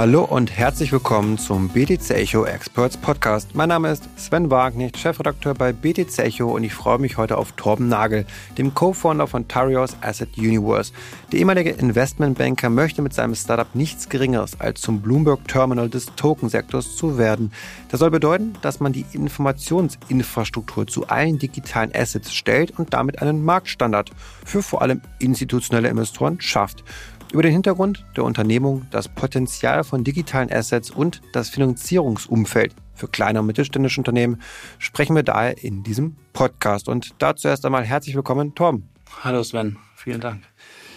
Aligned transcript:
Hallo 0.00 0.24
und 0.24 0.50
herzlich 0.50 0.92
willkommen 0.92 1.36
zum 1.36 1.68
BTC 1.68 2.12
Echo 2.12 2.46
Experts 2.46 2.96
Podcast. 2.96 3.54
Mein 3.54 3.68
Name 3.68 3.90
ist 3.90 4.08
Sven 4.16 4.50
Wagner, 4.50 4.88
Chefredakteur 4.96 5.52
bei 5.52 5.74
BTC 5.74 6.20
Echo 6.20 6.56
und 6.56 6.64
ich 6.64 6.72
freue 6.72 6.98
mich 6.98 7.18
heute 7.18 7.36
auf 7.36 7.52
Torben 7.52 7.88
Nagel, 7.88 8.24
dem 8.56 8.72
Co-Founder 8.72 9.26
von 9.26 9.46
Tarios 9.46 9.98
Asset 10.00 10.38
Universe. 10.38 10.94
Der 11.32 11.40
ehemalige 11.40 11.68
Investmentbanker 11.68 12.70
möchte 12.70 13.02
mit 13.02 13.12
seinem 13.12 13.34
Startup 13.34 13.74
nichts 13.74 14.08
Geringeres 14.08 14.58
als 14.58 14.80
zum 14.80 15.02
Bloomberg 15.02 15.46
Terminal 15.46 15.90
des 15.90 16.06
Tokensektors 16.16 16.96
zu 16.96 17.18
werden. 17.18 17.52
Das 17.90 18.00
soll 18.00 18.10
bedeuten, 18.10 18.54
dass 18.62 18.80
man 18.80 18.94
die 18.94 19.04
Informationsinfrastruktur 19.12 20.86
zu 20.86 21.08
allen 21.08 21.38
digitalen 21.38 21.94
Assets 21.94 22.32
stellt 22.32 22.78
und 22.78 22.94
damit 22.94 23.20
einen 23.20 23.44
Marktstandard 23.44 24.12
für 24.46 24.62
vor 24.62 24.80
allem 24.80 25.02
institutionelle 25.18 25.90
Investoren 25.90 26.40
schafft. 26.40 26.84
Über 27.32 27.42
den 27.44 27.52
Hintergrund 27.52 28.04
der 28.16 28.24
Unternehmung, 28.24 28.88
das 28.90 29.06
Potenzial 29.06 29.84
von 29.84 30.02
digitalen 30.02 30.50
Assets 30.50 30.90
und 30.90 31.22
das 31.32 31.48
Finanzierungsumfeld 31.48 32.74
für 32.92 33.06
kleine 33.06 33.38
und 33.38 33.46
mittelständische 33.46 34.00
Unternehmen 34.00 34.42
sprechen 34.78 35.14
wir 35.14 35.22
daher 35.22 35.62
in 35.62 35.84
diesem 35.84 36.16
Podcast. 36.32 36.88
Und 36.88 37.14
dazu 37.18 37.46
erst 37.46 37.64
einmal 37.64 37.84
herzlich 37.84 38.16
willkommen, 38.16 38.56
Tom. 38.56 38.88
Hallo 39.22 39.44
Sven, 39.44 39.78
vielen 39.94 40.20
Dank. 40.20 40.42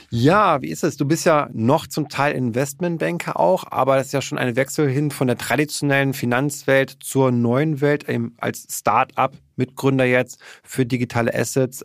Ja, 0.10 0.60
wie 0.64 0.70
ist 0.70 0.84
es? 0.84 0.98
Du 0.98 1.06
bist 1.06 1.26
ja 1.26 1.50
noch 1.54 1.86
zum 1.86 2.10
Teil 2.10 2.36
Investmentbanker 2.36 3.40
auch, 3.40 3.66
aber 3.70 3.98
das 3.98 4.08
ist 4.08 4.14
ja 4.14 4.22
schon 4.22 4.40
ein 4.40 4.56
Wechsel 4.56 4.90
hin 4.90 5.12
von 5.12 5.28
der 5.28 5.38
traditionellen 5.38 6.14
Finanzwelt 6.14 6.98
zur 7.00 7.32
neuen 7.32 7.80
Welt 7.80 8.10
eben 8.10 8.34
als 8.38 8.66
Start-up-Mitgründer 8.70 10.06
jetzt 10.06 10.40
für 10.64 10.86
digitale 10.86 11.34
Assets. 11.34 11.84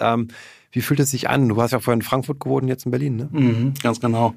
Wie 0.70 0.80
fühlt 0.80 1.00
es 1.00 1.10
sich 1.10 1.28
an? 1.28 1.48
Du 1.48 1.60
hast 1.60 1.70
ja 1.72 1.80
vorher 1.80 1.96
in 1.96 2.02
Frankfurt 2.02 2.40
gewohnt, 2.40 2.68
jetzt 2.68 2.84
in 2.84 2.90
Berlin, 2.90 3.16
ne? 3.16 3.28
Mhm, 3.30 3.74
ganz 3.82 4.00
genau. 4.00 4.34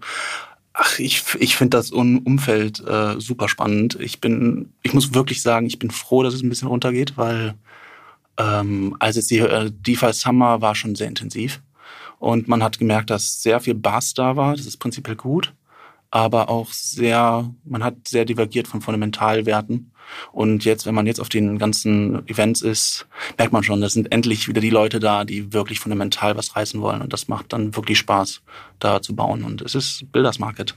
Ach, 0.73 1.00
ich, 1.00 1.23
ich 1.39 1.58
finde 1.58 1.78
das 1.78 1.92
Umfeld 1.92 2.80
äh, 2.88 3.19
super 3.19 3.50
spannend. 3.50 3.97
Ich 4.00 4.22
bin, 4.22 4.72
ich 4.83 4.94
muss 4.94 5.14
wirklich 5.14 5.41
sagen, 5.41 5.66
ich 5.66 5.80
bin 5.80 5.91
froh, 5.91 6.23
dass 6.23 6.33
es 6.33 6.44
ein 6.44 6.50
bisschen 6.50 6.69
runtergeht, 6.69 7.17
weil 7.17 7.56
ähm, 8.38 8.95
als 9.00 9.17
jetzt 9.17 9.31
die 9.31 9.39
äh, 9.39 9.69
DeFi 9.72 10.14
Summer 10.14 10.61
war 10.61 10.75
schon 10.75 10.95
sehr 10.95 11.08
intensiv 11.08 11.61
und 12.19 12.47
man 12.47 12.63
hat 12.63 12.80
gemerkt, 12.80 13.09
dass 13.09 13.41
sehr 13.41 13.59
viel 13.59 13.73
Bass 13.73 14.13
da 14.13 14.36
war. 14.36 14.56
Das 14.56 14.66
ist 14.66 14.78
prinzipiell 14.78 15.16
gut, 15.17 15.53
aber 16.12 16.50
auch 16.50 16.72
sehr, 16.72 17.50
man 17.64 17.84
hat 17.84 18.08
sehr 18.08 18.26
divergiert 18.26 18.67
von 18.67 18.81
Fundamentalwerten 18.81 19.92
und 20.31 20.66
jetzt, 20.66 20.86
wenn 20.86 20.95
man 20.95 21.08
jetzt 21.08 21.20
auf 21.20 21.30
den 21.30 21.58
ganzen 21.58 22.28
Events 22.28 22.62
ist, 22.62 23.08
merkt 23.38 23.53
man 23.53 23.64
schon, 23.64 23.81
das 23.81 23.94
sind 23.94 24.12
endlich 24.12 24.48
wieder 24.48 24.62
die 24.62 24.70
Leute 24.70 25.00
da, 25.00 25.26
die 25.26 25.53
wirklich 25.53 25.80
fundamental 25.80 26.38
was 26.38 26.56
reißen 26.56 26.81
wollen. 26.81 27.02
Und 27.02 27.14
das 27.14 27.28
macht 27.28 27.53
dann 27.53 27.76
wirklich 27.76 27.98
Spaß, 28.00 28.42
da 28.80 29.02
zu 29.02 29.16
bauen. 29.16 29.44
Und 29.44 29.62
es 29.62 29.76
ist 29.76 30.12
Builders 30.12 30.40
Market. 30.40 30.76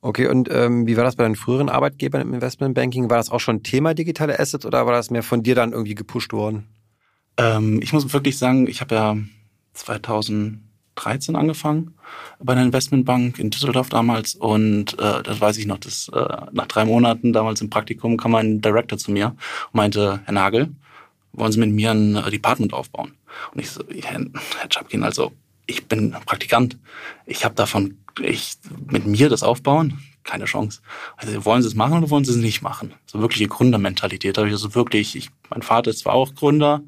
Okay, 0.00 0.28
und 0.28 0.48
ähm, 0.50 0.86
wie 0.86 0.96
war 0.96 1.04
das 1.04 1.16
bei 1.16 1.24
deinen 1.24 1.34
früheren 1.34 1.68
Arbeitgebern 1.68 2.20
im 2.20 2.34
Investmentbanking? 2.34 3.10
War 3.10 3.16
das 3.16 3.30
auch 3.30 3.40
schon 3.40 3.64
Thema 3.64 3.94
digitale 3.94 4.38
Assets 4.38 4.64
oder 4.64 4.86
war 4.86 4.92
das 4.92 5.10
mehr 5.10 5.24
von 5.24 5.42
dir 5.42 5.56
dann 5.56 5.72
irgendwie 5.72 5.96
gepusht 5.96 6.32
worden? 6.32 6.68
Ähm, 7.36 7.80
ich 7.82 7.92
muss 7.92 8.12
wirklich 8.12 8.38
sagen, 8.38 8.68
ich 8.68 8.80
habe 8.80 8.94
ja 8.94 9.16
2000 9.72 10.60
13 10.96 11.36
angefangen 11.36 11.94
bei 12.40 12.52
einer 12.52 12.64
Investmentbank 12.64 13.38
in 13.38 13.50
Düsseldorf 13.50 13.88
damals 13.88 14.34
und 14.34 14.98
äh, 14.98 15.22
das 15.22 15.40
weiß 15.40 15.58
ich 15.58 15.66
noch, 15.66 15.78
dass 15.78 16.08
äh, 16.08 16.36
nach 16.52 16.66
drei 16.66 16.84
Monaten 16.84 17.32
damals 17.32 17.60
im 17.60 17.70
Praktikum 17.70 18.16
kam 18.16 18.34
ein 18.34 18.60
Director 18.60 18.98
zu 18.98 19.10
mir 19.10 19.36
und 19.72 19.74
meinte, 19.74 20.20
Herr 20.24 20.34
Nagel, 20.34 20.70
wollen 21.32 21.52
Sie 21.52 21.60
mit 21.60 21.70
mir 21.70 21.92
ein 21.92 22.16
äh, 22.16 22.30
Department 22.30 22.72
aufbauen? 22.72 23.12
Und 23.52 23.60
ich 23.60 23.70
so, 23.70 23.84
Herr, 24.02 24.20
Herr 24.58 24.68
Chapkin, 24.68 25.02
also 25.02 25.32
ich 25.66 25.86
bin 25.86 26.12
Praktikant, 26.24 26.78
ich 27.26 27.44
habe 27.44 27.54
davon, 27.54 27.98
ich 28.20 28.56
mit 28.86 29.06
mir 29.06 29.28
das 29.28 29.42
aufbauen, 29.42 30.00
keine 30.24 30.44
Chance. 30.44 30.80
Also 31.16 31.44
wollen 31.44 31.62
Sie 31.62 31.68
es 31.68 31.74
machen 31.74 31.98
oder 31.98 32.10
wollen 32.10 32.24
Sie 32.24 32.32
es 32.32 32.36
nicht 32.36 32.62
machen? 32.62 32.94
So 33.06 33.20
wirkliche 33.20 33.48
Gründermentalität. 33.48 34.38
Habe 34.38 34.48
ich 34.48 34.54
also 34.54 34.74
wirklich, 34.74 35.16
ich, 35.16 35.30
mein 35.50 35.62
Vater 35.62 35.90
ist 35.90 36.00
zwar 36.00 36.14
auch 36.14 36.34
Gründer, 36.34 36.82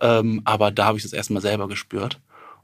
ähm, 0.00 0.42
aber 0.44 0.70
da 0.70 0.86
habe 0.86 0.98
ich 0.98 1.04
das 1.04 1.12
erstmal 1.12 1.42
selber 1.42 1.68
gespürt. 1.68 2.20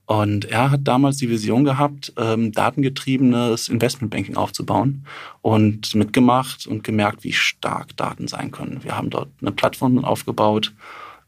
Und 0.07 0.45
er 0.45 0.71
hat 0.71 0.81
damals 0.85 1.17
die 1.17 1.31
Vision 1.31 1.65
gehabt, 1.65 2.13
ähm, 2.19 2.53
datengetriebenes 2.53 3.69
Investmentbanking 3.69 4.37
aufzubauen 4.37 5.07
und 5.41 5.95
mitgemacht 5.95 6.67
und 6.67 6.85
gemerkt, 6.85 7.25
wie 7.25 7.33
stark 7.33 7.97
Daten 7.97 8.29
sein 8.29 8.51
können. 8.51 8.85
Wir 8.85 8.97
haben 8.97 9.09
dort 9.09 9.31
eine 9.41 9.53
Plattform 9.53 10.05
aufgebaut, 10.05 10.73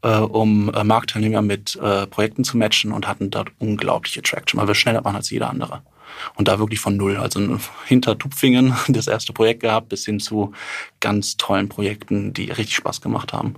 äh, 0.03 0.19
um 0.19 0.71
äh, 0.75 0.85
Marktteilnehmer 0.85 1.41
mit 1.41 1.77
äh, 1.77 2.07
Projekten 2.07 2.45
zu 2.45 2.59
matchen 2.59 2.93
und 2.93 3.09
hatten 3.09 3.31
dort 3.31 3.51
unglaubliche 3.59 4.21
Traction, 4.21 4.61
weil 4.61 4.69
wir 4.69 4.75
schneller 4.75 5.05
waren 5.05 5.17
als 5.17 5.31
jeder 5.31 5.49
andere. 5.49 5.81
Und 6.35 6.49
da 6.49 6.59
wirklich 6.59 6.81
von 6.81 6.97
null, 6.99 7.17
also 7.17 7.59
hinter 7.87 8.19
Tupfingen 8.19 8.75
das 8.89 9.07
erste 9.07 9.33
Projekt 9.33 9.61
gehabt, 9.61 9.89
bis 9.89 10.05
hin 10.05 10.21
zu 10.21 10.53
ganz 11.01 11.39
tollen 11.39 11.71
Projekten, 11.71 12.35
die 12.35 12.51
richtig 12.51 12.77
Spaß 12.77 13.01
gemacht 13.01 13.33
haben. 13.33 13.55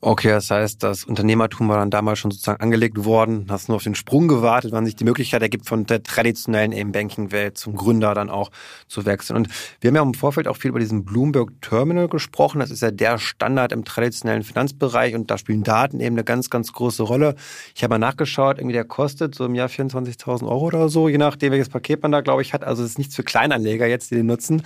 Okay, 0.00 0.28
das 0.28 0.50
heißt, 0.50 0.82
das 0.82 1.04
Unternehmertum 1.04 1.68
war 1.68 1.78
dann 1.78 1.90
damals 1.90 2.18
schon 2.18 2.30
sozusagen 2.30 2.60
angelegt 2.60 3.04
worden, 3.04 3.46
hast 3.48 3.68
nur 3.68 3.76
auf 3.76 3.82
den 3.82 3.94
Sprung 3.94 4.28
gewartet, 4.28 4.72
wann 4.72 4.84
sich 4.84 4.96
die 4.96 5.04
Möglichkeit 5.04 5.42
ergibt, 5.42 5.66
von 5.66 5.86
der 5.86 6.02
traditionellen 6.02 6.92
Banking-Welt 6.92 7.58
zum 7.58 7.74
Gründer 7.74 8.14
dann 8.14 8.30
auch 8.30 8.50
zu 8.88 9.04
wechseln. 9.06 9.36
Und 9.36 9.48
wir 9.80 9.88
haben 9.88 9.96
ja 9.96 10.02
im 10.02 10.14
Vorfeld 10.14 10.48
auch 10.48 10.56
viel 10.56 10.70
über 10.70 10.80
diesen 10.80 11.04
Bloomberg 11.04 11.50
Terminal 11.60 12.08
gesprochen. 12.08 12.60
Das 12.60 12.70
ist 12.70 12.82
ja 12.82 12.90
der 12.90 13.18
Standard 13.18 13.72
im 13.72 13.84
traditionellen 13.84 14.42
Finanzbereich 14.42 15.14
und 15.14 15.30
da 15.30 15.38
spielen 15.38 15.64
Daten 15.64 16.00
eben 16.00 16.14
eine 16.14 16.24
ganz, 16.24 16.50
ganz 16.50 16.72
große 16.72 17.02
Rolle. 17.02 17.34
Ich 17.74 17.82
habe 17.82 17.94
mal 17.94 17.98
nachgeschaut, 17.98 18.58
irgendwie 18.58 18.74
der 18.74 18.84
kostet 18.84 19.34
so 19.34 19.44
im 19.44 19.54
Jahr 19.54 19.68
24.000 19.68 20.42
Euro 20.44 20.66
oder 20.66 20.88
so, 20.88 21.08
je 21.08 21.18
nachdem, 21.18 21.52
welches 21.52 21.68
Paket 21.68 22.02
man 22.02 22.12
da, 22.12 22.20
glaube 22.20 22.42
ich, 22.42 22.52
hat. 22.52 22.64
Also 22.64 22.82
es 22.82 22.90
ist 22.90 22.98
nichts 22.98 23.16
für 23.16 23.22
Kleinanleger 23.22 23.86
jetzt, 23.86 24.10
die 24.10 24.16
den 24.16 24.26
nutzen, 24.26 24.62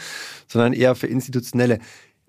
sondern 0.47 0.73
eher 0.73 0.95
für 0.95 1.07
institutionelle. 1.07 1.79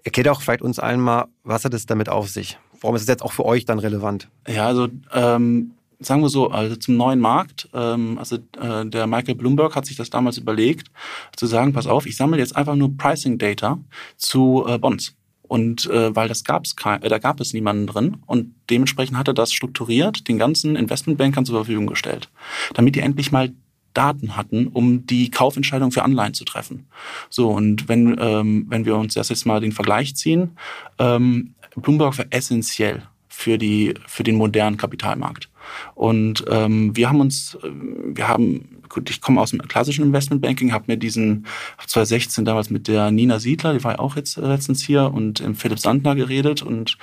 Erklärt 0.03 0.29
auch 0.29 0.41
vielleicht 0.41 0.61
uns 0.61 0.79
allen 0.79 1.01
mal, 1.01 1.25
was 1.43 1.65
hat 1.65 1.73
es 1.73 1.85
damit 1.85 2.09
auf 2.09 2.29
sich? 2.29 2.57
Warum 2.81 2.95
ist 2.95 3.03
es 3.03 3.07
jetzt 3.07 3.23
auch 3.23 3.31
für 3.31 3.45
euch 3.45 3.65
dann 3.65 3.79
relevant? 3.79 4.29
Ja, 4.47 4.67
also 4.67 4.87
ähm, 5.13 5.71
sagen 5.99 6.21
wir 6.21 6.29
so, 6.29 6.49
also 6.49 6.75
zum 6.75 6.97
neuen 6.97 7.19
Markt, 7.19 7.69
ähm, 7.73 8.17
also 8.17 8.37
äh, 8.59 8.85
der 8.85 9.07
Michael 9.07 9.35
Bloomberg 9.35 9.75
hat 9.75 9.85
sich 9.85 9.97
das 9.97 10.09
damals 10.09 10.37
überlegt, 10.37 10.89
zu 11.35 11.45
sagen, 11.45 11.73
pass 11.73 11.87
auf, 11.87 12.05
ich 12.05 12.15
sammle 12.15 12.39
jetzt 12.39 12.55
einfach 12.55 12.75
nur 12.75 12.95
Pricing 12.97 13.37
Data 13.37 13.79
zu 14.17 14.65
äh, 14.67 14.77
Bonds. 14.77 15.15
Und 15.41 15.87
äh, 15.87 16.15
weil 16.15 16.27
das 16.27 16.43
gab's 16.43 16.75
kein, 16.75 17.01
äh, 17.01 17.09
da 17.09 17.17
gab 17.17 17.39
es 17.39 17.53
niemanden 17.53 17.87
drin 17.87 18.17
und 18.27 18.53
dementsprechend 18.69 19.17
hat 19.17 19.27
er 19.27 19.33
das 19.33 19.51
strukturiert 19.51 20.27
den 20.27 20.37
ganzen 20.37 20.75
Investmentbankern 20.75 21.45
zur 21.45 21.55
Verfügung 21.55 21.87
gestellt, 21.87 22.29
damit 22.75 22.95
die 22.95 22.99
endlich 22.99 23.31
mal 23.31 23.51
Daten 23.93 24.37
hatten, 24.37 24.67
um 24.67 25.07
die 25.07 25.31
Kaufentscheidung 25.31 25.91
für 25.91 26.03
Anleihen 26.03 26.35
zu 26.35 26.45
treffen. 26.45 26.85
So, 27.29 27.49
und 27.49 27.89
wenn, 27.89 28.15
ähm, 28.19 28.67
wenn 28.69 28.85
wir 28.85 28.95
uns 28.95 29.15
das 29.15 29.29
jetzt 29.29 29.47
mal 29.47 29.59
den 29.59 29.71
Vergleich 29.71 30.15
ziehen, 30.15 30.51
ähm, 30.99 31.55
Bloomberg 31.79 32.17
war 32.17 32.25
essentiell 32.29 33.03
für, 33.27 33.57
die, 33.57 33.93
für 34.07 34.23
den 34.23 34.35
modernen 34.35 34.77
Kapitalmarkt. 34.77 35.49
Und 35.95 36.43
ähm, 36.49 36.95
wir 36.95 37.09
haben 37.09 37.21
uns, 37.21 37.57
äh, 37.63 37.69
wir 37.71 38.27
haben, 38.27 38.81
gut, 38.89 39.09
ich 39.09 39.21
komme 39.21 39.39
aus 39.39 39.51
dem 39.51 39.61
klassischen 39.61 40.03
Investmentbanking, 40.03 40.73
habe 40.73 40.85
mir 40.87 40.97
diesen 40.97 41.45
2016 41.85 42.43
damals 42.43 42.69
mit 42.69 42.87
der 42.87 43.11
Nina 43.11 43.39
Siedler, 43.39 43.73
die 43.73 43.83
war 43.83 43.93
ja 43.93 43.99
auch 43.99 44.15
jetzt 44.15 44.37
äh, 44.37 44.41
letztens 44.41 44.81
hier, 44.81 45.13
und 45.13 45.39
im 45.39 45.55
Philipp 45.55 45.79
Sandner 45.79 46.15
geredet 46.15 46.63
und 46.63 46.97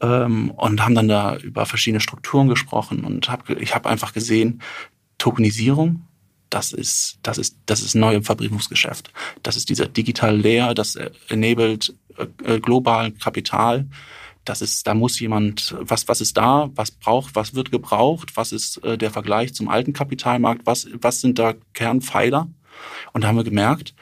ähm, 0.00 0.50
und 0.50 0.82
haben 0.82 0.94
dann 0.94 1.08
da 1.08 1.36
über 1.36 1.66
verschiedene 1.66 2.00
Strukturen 2.00 2.48
gesprochen 2.48 3.04
und 3.04 3.28
hab, 3.28 3.48
ich 3.50 3.74
habe 3.74 3.88
einfach 3.88 4.12
gesehen, 4.12 4.62
Tokenisierung 5.18 6.05
das 6.56 6.72
ist, 6.72 7.18
das 7.22 7.36
ist, 7.36 7.58
das 7.66 7.82
ist 7.82 7.94
neu 7.94 8.14
im 8.14 8.24
Verbriefungsgeschäft. 8.24 9.12
Das 9.42 9.56
ist 9.56 9.68
dieser 9.68 9.86
digitale 9.86 10.38
Layer, 10.38 10.74
das 10.74 10.96
enabled 11.28 11.94
äh, 12.16 12.54
äh, 12.54 12.60
global 12.60 13.12
Kapital. 13.12 13.86
Das 14.46 14.62
ist, 14.62 14.86
da 14.86 14.94
muss 14.94 15.20
jemand, 15.20 15.76
was, 15.80 16.08
was 16.08 16.22
ist 16.22 16.38
da, 16.38 16.70
was 16.74 16.92
braucht, 16.92 17.34
was 17.34 17.54
wird 17.54 17.70
gebraucht, 17.70 18.38
was 18.38 18.52
ist 18.52 18.82
äh, 18.84 18.96
der 18.96 19.10
Vergleich 19.10 19.52
zum 19.52 19.68
alten 19.68 19.92
Kapitalmarkt, 19.92 20.62
was, 20.64 20.88
was 20.94 21.20
sind 21.20 21.38
da 21.38 21.52
Kernpfeiler? 21.74 22.48
Und 23.12 23.24
da 23.24 23.28
haben 23.28 23.36
wir 23.36 23.44
gemerkt, 23.44 23.94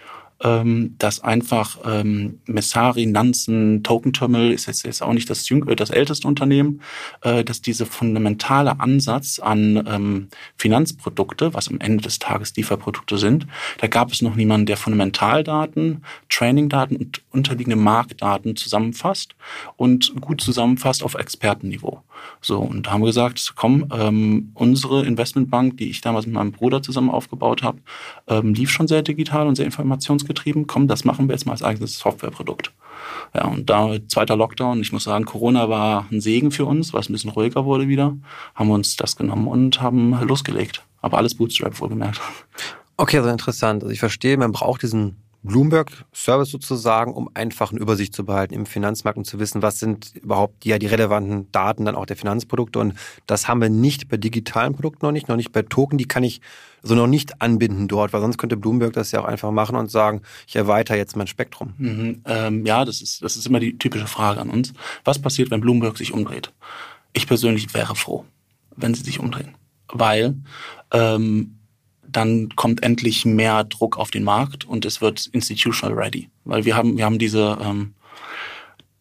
ähm, 0.45 0.95
dass 0.99 1.25
einfach 1.25 1.79
ähm, 1.87 2.41
Messari, 2.47 3.07
Nansen, 3.07 3.83
Token 3.83 4.13
Terminal 4.13 4.53
ist 4.53 4.67
jetzt, 4.67 4.85
jetzt 4.85 5.03
auch 5.03 5.15
nicht 5.15 5.31
das, 5.31 5.51
äh, 5.51 5.75
das 5.75 5.89
älteste 5.89 6.29
Unternehmen, 6.29 6.83
äh, 7.23 7.43
dass 7.43 7.63
diese 7.63 7.87
fundamentale 7.87 8.79
Ansatz 8.79 9.39
an 9.39 9.83
ähm, 9.89 10.29
Finanzprodukte, 10.57 11.55
was 11.55 11.69
am 11.69 11.81
Ende 11.81 12.05
des 12.05 12.19
Tages 12.19 12.55
Lieferprodukte 12.57 13.17
sind, 13.17 13.47
da 13.79 13.87
gab 13.87 14.13
es 14.13 14.21
noch 14.21 14.35
niemanden, 14.35 14.67
der 14.67 14.77
Fundamentaldaten, 14.77 16.05
Trainingdaten 16.29 16.99
und 16.99 17.23
unterliegende 17.31 17.77
Marktdaten 17.77 18.55
zusammenfasst 18.55 19.35
und 19.77 20.15
gut 20.21 20.43
zusammenfasst 20.43 21.03
auf 21.03 21.15
Expertenniveau. 21.15 22.03
So, 22.41 22.61
und 22.61 22.87
da 22.87 22.93
haben 22.93 23.01
wir 23.01 23.07
gesagt, 23.07 23.55
komm, 23.57 23.89
ähm, 23.93 24.51
unsere 24.55 25.05
Investmentbank, 25.07 25.79
die 25.79 25.91
ich 25.91 26.01
damals 26.03 26.27
mit 26.27 26.35
meinem 26.35 26.53
Bruder 26.53 26.83
zusammen 26.83 27.11
aufgebaut 27.11 27.63
habe, 27.63 27.79
ähm, 28.29 28.55
lief 28.55 28.71
schon 28.71 28.89
sehr 28.89 29.03
digital 29.03 29.47
und 29.47 29.57
sehr 29.57 29.67
informationsgetrieben. 29.67 30.34
Komm, 30.67 30.89
das 30.89 31.05
machen 31.05 31.29
wir 31.29 31.35
jetzt 31.35 31.47
mal 31.47 31.53
als 31.53 31.63
eigenes 31.63 31.99
Softwareprodukt. 31.99 32.73
Ja, 33.35 33.47
und 33.47 33.69
da 33.69 33.97
zweiter 34.09 34.37
Lockdown, 34.37 34.81
ich 34.81 34.93
muss 34.93 35.05
sagen, 35.05 35.25
Corona 35.25 35.69
war 35.69 36.07
ein 36.11 36.21
Segen 36.21 36.51
für 36.51 36.65
uns, 36.65 36.93
weil 36.93 37.01
es 37.01 37.09
ein 37.09 37.13
bisschen 37.13 37.31
ruhiger 37.31 37.65
wurde 37.65 37.89
wieder, 37.89 38.17
haben 38.55 38.69
wir 38.69 38.75
uns 38.75 38.97
das 38.97 39.17
genommen 39.17 39.49
und 39.49 39.81
haben 39.81 40.19
losgelegt. 40.27 40.83
Aber 41.01 41.19
alles 41.19 41.35
Bootstrap 41.35 41.81
wohlgemerkt. 41.81 42.21
Okay, 42.97 43.19
also 43.19 43.29
interessant. 43.29 43.83
Also 43.83 43.93
ich 43.93 43.99
verstehe, 43.99 44.37
man 44.37 44.53
braucht 44.53 44.83
diesen 44.83 45.17
Bloomberg-Service 45.45 46.51
sozusagen, 46.51 47.13
um 47.13 47.29
einfach 47.35 47.71
eine 47.71 47.81
Übersicht 47.81 48.15
zu 48.15 48.25
behalten 48.25 48.55
im 48.55 48.67
Finanzmarkt 48.67 49.19
und 49.19 49.27
zu 49.27 49.39
wissen, 49.39 49.63
was 49.63 49.79
sind 49.79 50.15
überhaupt 50.17 50.65
ja 50.65 50.79
die 50.79 50.87
relevanten 50.87 51.53
Daten 51.53 51.85
dann 51.85 51.97
auch 51.97 52.07
der 52.07 52.17
Finanzprodukte. 52.17 52.79
Und 52.79 52.95
das 53.27 53.47
haben 53.47 53.61
wir 53.61 53.69
nicht 53.69 54.09
bei 54.09 54.17
digitalen 54.17 54.75
Produkten 54.75 55.05
noch 55.05 55.13
nicht, 55.13 55.29
noch 55.29 55.37
nicht 55.37 55.53
bei 55.53 55.63
Token. 55.63 55.99
Die 55.99 56.09
kann 56.09 56.25
ich 56.25 56.41
so 56.83 56.95
noch 56.95 57.07
nicht 57.07 57.43
anbinden 57.43 57.89
dort, 57.89 58.13
weil 58.13 58.23
sonst 58.23 58.39
könnte 58.39 58.57
Bloomberg 58.57 58.95
das 58.95 59.13
ja 59.13 59.21
auch 59.21 59.27
einfach 59.27 59.51
machen 59.51 59.77
und 59.77 59.91
sagen, 59.91 60.23
ich 60.47 60.57
erweitere 60.57 60.97
jetzt 60.97 61.15
mein 61.15 61.27
Spektrum. 61.27 61.75
Mhm, 61.77 62.23
ähm, 62.25 62.67
ja, 62.67 62.85
das 62.85 63.03
ist, 63.03 63.23
das 63.23 63.37
ist 63.37 63.47
immer 63.47 63.61
die 63.61 63.77
typische 63.77 64.07
Frage 64.07 64.41
an 64.41 64.49
uns. 64.49 64.73
Was 65.05 65.19
passiert, 65.19 65.51
wenn 65.51 65.61
Bloomberg 65.61 65.99
sich 65.99 66.13
umdreht? 66.13 66.53
Ich 67.13 67.27
persönlich 67.27 67.73
wäre 67.75 67.95
froh, 67.95 68.25
wenn 68.77 68.95
sie 68.95 69.03
sich 69.03 69.21
umdrehen. 69.21 69.55
Weil 69.89 70.37
ähm, 70.91 71.54
dann 72.17 72.51
kommt 72.57 72.83
endlich 72.83 73.25
mehr 73.25 73.65
Druck 73.65 73.99
auf 73.99 74.11
den 74.11 74.25
Markt 74.25 74.65
und 74.65 74.85
es 74.85 75.01
wird 75.01 75.27
institutional 75.27 75.97
ready. 75.97 76.31
Weil 76.45 76.65
wir 76.65 76.77
haben, 76.77 76.97
wir 76.97 77.05
haben 77.05 77.19
diese, 77.19 77.59
ähm, 77.61 77.95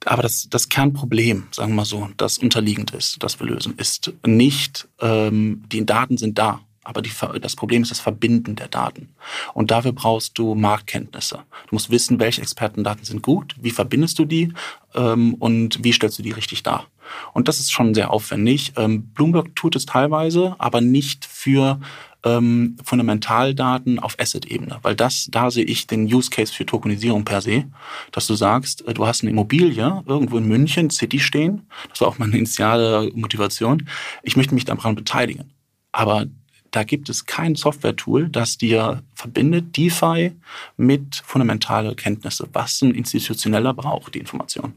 aber 0.05 0.23
das, 0.23 0.47
das 0.49 0.69
Kernproblem, 0.69 1.47
sagen 1.51 1.71
wir 1.71 1.77
mal 1.77 1.85
so, 1.85 2.09
das 2.17 2.37
unterliegend 2.37 2.91
ist, 2.91 3.21
das 3.21 3.39
wir 3.39 3.47
lösen, 3.47 3.75
ist 3.77 4.13
nicht, 4.25 4.87
ähm, 4.99 5.63
die 5.71 5.85
Daten 5.85 6.17
sind 6.17 6.37
da. 6.37 6.61
Aber 6.85 7.01
die, 7.01 7.11
das 7.41 7.55
Problem 7.55 7.83
ist 7.83 7.91
das 7.91 8.01
Verbinden 8.01 8.57
der 8.57 8.67
Daten. 8.67 9.15
Und 9.53 9.71
dafür 9.71 9.93
brauchst 9.93 10.37
du 10.37 10.53
Marktkenntnisse. 10.53 11.39
Du 11.69 11.75
musst 11.75 11.89
wissen, 11.89 12.19
welche 12.19 12.41
Expertendaten 12.41 13.05
sind 13.05 13.21
gut, 13.21 13.55
wie 13.57 13.71
verbindest 13.71 14.19
du 14.19 14.25
die 14.25 14.51
ähm, 14.93 15.35
und 15.35 15.81
wie 15.81 15.93
stellst 15.93 16.19
du 16.19 16.23
die 16.23 16.31
richtig 16.31 16.61
dar. 16.63 16.87
Und 17.33 17.47
das 17.47 17.59
ist 17.59 17.71
schon 17.71 17.93
sehr 17.93 18.11
aufwendig. 18.11 18.73
Ähm, 18.75 19.03
Bloomberg 19.13 19.55
tut 19.55 19.77
es 19.77 19.85
teilweise, 19.85 20.55
aber 20.57 20.81
nicht 20.81 21.23
für 21.23 21.79
ähm, 22.23 22.77
Fundamentaldaten 22.83 23.99
auf 23.99 24.19
Asset-Ebene, 24.19 24.79
weil 24.81 24.95
das, 24.95 25.27
da 25.31 25.51
sehe 25.51 25.65
ich 25.65 25.87
den 25.87 26.05
Use 26.05 26.29
Case 26.29 26.53
für 26.53 26.65
Tokenisierung 26.65 27.25
per 27.25 27.41
se, 27.41 27.65
dass 28.11 28.27
du 28.27 28.35
sagst, 28.35 28.87
äh, 28.87 28.93
du 28.93 29.05
hast 29.05 29.21
eine 29.21 29.31
Immobilie 29.31 30.03
irgendwo 30.05 30.37
in 30.37 30.47
München, 30.47 30.89
City 30.89 31.19
stehen, 31.19 31.67
das 31.89 32.01
war 32.01 32.07
auch 32.07 32.19
meine 32.19 32.37
initiale 32.37 33.11
Motivation, 33.13 33.87
ich 34.23 34.37
möchte 34.37 34.53
mich 34.53 34.65
daran 34.65 34.95
beteiligen. 34.95 35.51
Aber 35.91 36.25
da 36.71 36.83
gibt 36.83 37.07
es 37.09 37.25
kein 37.25 37.55
Software-Tool, 37.55 38.29
das 38.29 38.57
dir 38.57 39.03
verbindet 39.13 39.77
DeFi 39.77 40.31
mit 40.75 41.21
fundamentale 41.23 41.93
Kenntnisse, 41.95 42.47
was 42.51 42.81
ein 42.81 42.95
Institutioneller 42.95 43.73
braucht, 43.73 44.15
die 44.15 44.19
Information. 44.19 44.73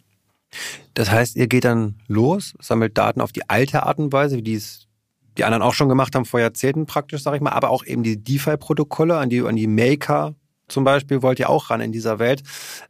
Das 0.95 1.11
heißt, 1.11 1.37
ihr 1.37 1.47
geht 1.47 1.65
dann 1.65 1.95
los, 2.07 2.55
sammelt 2.61 2.97
Daten 2.99 3.21
auf 3.21 3.33
die 3.33 3.49
alte 3.49 3.85
Art 3.85 3.99
und 3.99 4.13
Weise, 4.13 4.37
wie 4.37 4.43
die 4.43 4.55
es 4.55 4.86
die 5.39 5.45
anderen 5.45 5.63
auch 5.63 5.75
schon 5.75 5.89
gemacht 5.89 6.15
haben 6.15 6.25
vor 6.25 6.41
Jahrzehnten 6.41 6.87
praktisch, 6.87 7.23
sage 7.23 7.37
ich 7.37 7.43
mal, 7.43 7.51
aber 7.51 7.71
auch 7.71 7.85
eben 7.85 8.03
die 8.03 8.23
DeFi-Protokolle, 8.23 9.19
an 9.19 9.29
die, 9.29 9.41
an 9.43 9.57
die 9.57 9.67
Maker 9.67 10.35
zum 10.69 10.83
Beispiel 10.83 11.23
wollt 11.23 11.39
ihr 11.39 11.49
auch 11.49 11.71
ran 11.71 11.81
in 11.81 11.93
dieser 11.93 12.19
Welt, 12.19 12.43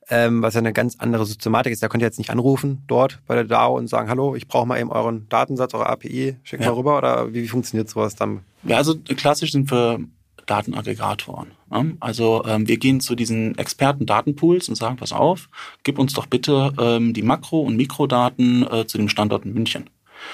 ähm, 0.09 0.41
was 0.41 0.55
ja 0.55 0.61
eine 0.61 0.73
ganz 0.73 0.97
andere 0.99 1.27
Systematik 1.27 1.73
ist. 1.73 1.83
Da 1.83 1.89
könnt 1.89 2.03
ihr 2.03 2.07
jetzt 2.07 2.19
nicht 2.19 2.31
anrufen 2.31 2.83
dort 2.87 3.21
bei 3.27 3.35
der 3.35 3.45
DAO 3.45 3.77
und 3.77 3.89
sagen, 3.89 4.09
hallo, 4.09 4.35
ich 4.35 4.49
brauche 4.49 4.67
mal 4.67 4.81
eben 4.81 4.91
euren 4.91 5.29
Datensatz, 5.29 5.75
eure 5.75 5.87
API, 5.87 6.37
schickt 6.43 6.63
ja. 6.63 6.71
mal 6.71 6.77
rüber 6.77 6.97
oder 6.97 7.35
wie, 7.35 7.43
wie 7.43 7.49
funktioniert 7.49 7.89
sowas 7.91 8.17
dann? 8.17 8.41
Ja, 8.63 8.79
also 8.79 8.97
klassisch 8.99 9.53
sind 9.53 9.71
wir 9.71 10.01
Datenaggregatoren. 10.47 11.51
Ne? 11.71 11.97
Also 12.01 12.45
ähm, 12.47 12.67
wir 12.67 12.79
gehen 12.79 13.01
zu 13.01 13.15
diesen 13.15 13.59
Experten-Datenpools 13.59 14.69
und 14.69 14.77
sagen, 14.77 14.97
pass 14.97 15.13
auf, 15.13 15.49
gib 15.83 15.99
uns 15.99 16.15
doch 16.15 16.27
bitte 16.27 16.73
ähm, 16.79 17.13
die 17.13 17.23
Makro- 17.23 17.63
und 17.63 17.77
Mikrodaten 17.77 18.67
äh, 18.71 18.87
zu 18.87 18.97
dem 18.97 19.09
Standort 19.09 19.45
in 19.45 19.53
München. 19.53 19.91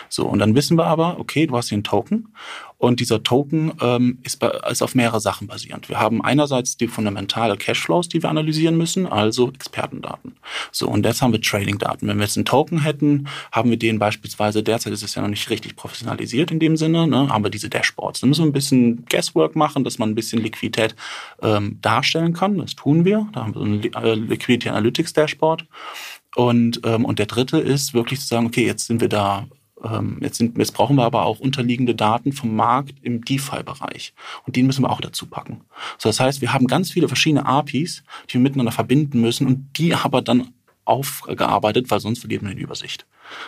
So, 0.09 0.27
und 0.27 0.39
dann 0.39 0.55
wissen 0.55 0.77
wir 0.77 0.87
aber, 0.87 1.19
okay, 1.19 1.47
du 1.47 1.56
hast 1.56 1.69
hier 1.69 1.77
einen 1.77 1.85
Token 1.85 2.29
und 2.83 2.99
dieser 2.99 3.23
Token 3.23 3.71
ähm, 3.81 4.19
ist, 4.25 4.41
bei, 4.41 4.49
ist 4.69 4.83
auf 4.83 4.97
mehrere 4.97 5.21
Sachen 5.21 5.47
basierend. 5.47 5.89
Wir 5.89 6.00
haben 6.00 6.21
einerseits 6.21 6.77
die 6.77 6.89
fundamentale 6.89 7.56
Cashflows, 7.56 8.09
die 8.09 8.21
wir 8.25 8.29
analysieren 8.29 8.77
müssen, 8.77 9.06
also 9.06 9.53
Expertendaten. 9.53 10.35
So, 10.73 10.89
und 10.89 11.06
jetzt 11.06 11.23
haben 11.23 11.33
wir 11.33 11.41
Trading-Daten. 11.41 12.09
Wenn 12.09 12.17
wir 12.17 12.25
jetzt 12.25 12.37
einen 12.37 12.44
Token 12.44 12.83
hätten, 12.83 13.29
haben 13.53 13.71
wir 13.71 13.77
den 13.77 14.00
beispielsweise, 14.00 14.65
derzeit 14.65 14.93
ist 14.93 15.05
es 15.05 15.15
ja 15.15 15.23
noch 15.23 15.29
nicht 15.29 15.49
richtig 15.49 15.77
professionalisiert 15.77 16.50
in 16.50 16.59
dem 16.59 16.77
Sinne, 16.77 17.06
ne, 17.06 17.29
haben 17.29 17.45
wir 17.45 17.53
diese 17.53 17.69
Dashboards. 17.69 18.19
Da 18.19 18.27
müssen 18.27 18.43
wir 18.43 18.50
ein 18.50 18.53
bisschen 18.53 19.05
Guesswork 19.09 19.55
machen, 19.55 19.85
dass 19.85 20.00
man 20.00 20.11
ein 20.11 20.17
bisschen 20.17 20.43
Liquidität 20.43 20.97
ähm, 21.41 21.79
darstellen 21.83 22.33
kann. 22.33 22.59
Das 22.59 22.75
tun 22.75 23.05
wir. 23.05 23.29
Da 23.33 23.45
haben 23.45 23.55
wir 23.55 23.61
so 23.61 23.65
ein 23.65 24.05
äh, 24.05 24.15
Liquidity 24.15 24.71
Analytics 24.71 25.12
Dashboard. 25.12 25.67
Und, 26.35 26.81
ähm, 26.85 27.05
und 27.05 27.21
der 27.21 27.27
dritte 27.27 27.59
ist 27.59 27.95
wirklich 27.95 28.19
zu 28.19 28.27
sagen, 28.27 28.47
okay, 28.47 28.67
jetzt 28.67 28.88
sind 28.88 29.00
wir 29.00 29.09
da 29.09 29.47
ähm, 29.84 30.19
jetzt, 30.20 30.38
sind, 30.38 30.58
jetzt 30.58 30.73
brauchen 30.75 30.96
wir 30.96 31.05
aber 31.05 31.25
auch 31.25 31.40
unterliegende 31.40 31.94
Daten 31.94 32.32
vom 32.32 32.55
Markt 32.55 32.94
im 33.02 33.25
DeFi-Bereich. 33.25 34.14
Und 34.46 34.56
die 34.56 34.62
müssen 34.62 34.82
wir 34.82 34.90
auch 34.90 35.00
dazu 35.00 35.26
packen. 35.26 35.62
So, 35.99 36.08
das 36.08 36.20
heißt, 36.20 36.40
wir 36.40 36.52
haben 36.52 36.67
ganz 36.67 36.90
viele 36.90 37.08
verschiedene 37.08 37.46
APIs, 37.46 38.02
die 38.29 38.34
wir 38.34 38.40
miteinander 38.40 38.73
verbinden 38.73 39.20
müssen 39.20 39.46
und 39.46 39.79
die 39.79 39.94
aber 39.94 40.23
dann 40.23 40.52
aufgearbeitet, 40.84 41.90
weil 41.90 42.00
sonst 42.00 42.20
verliert 42.20 42.43
man 42.43 42.56
die 42.56 42.62
Übersicht. 42.62 43.06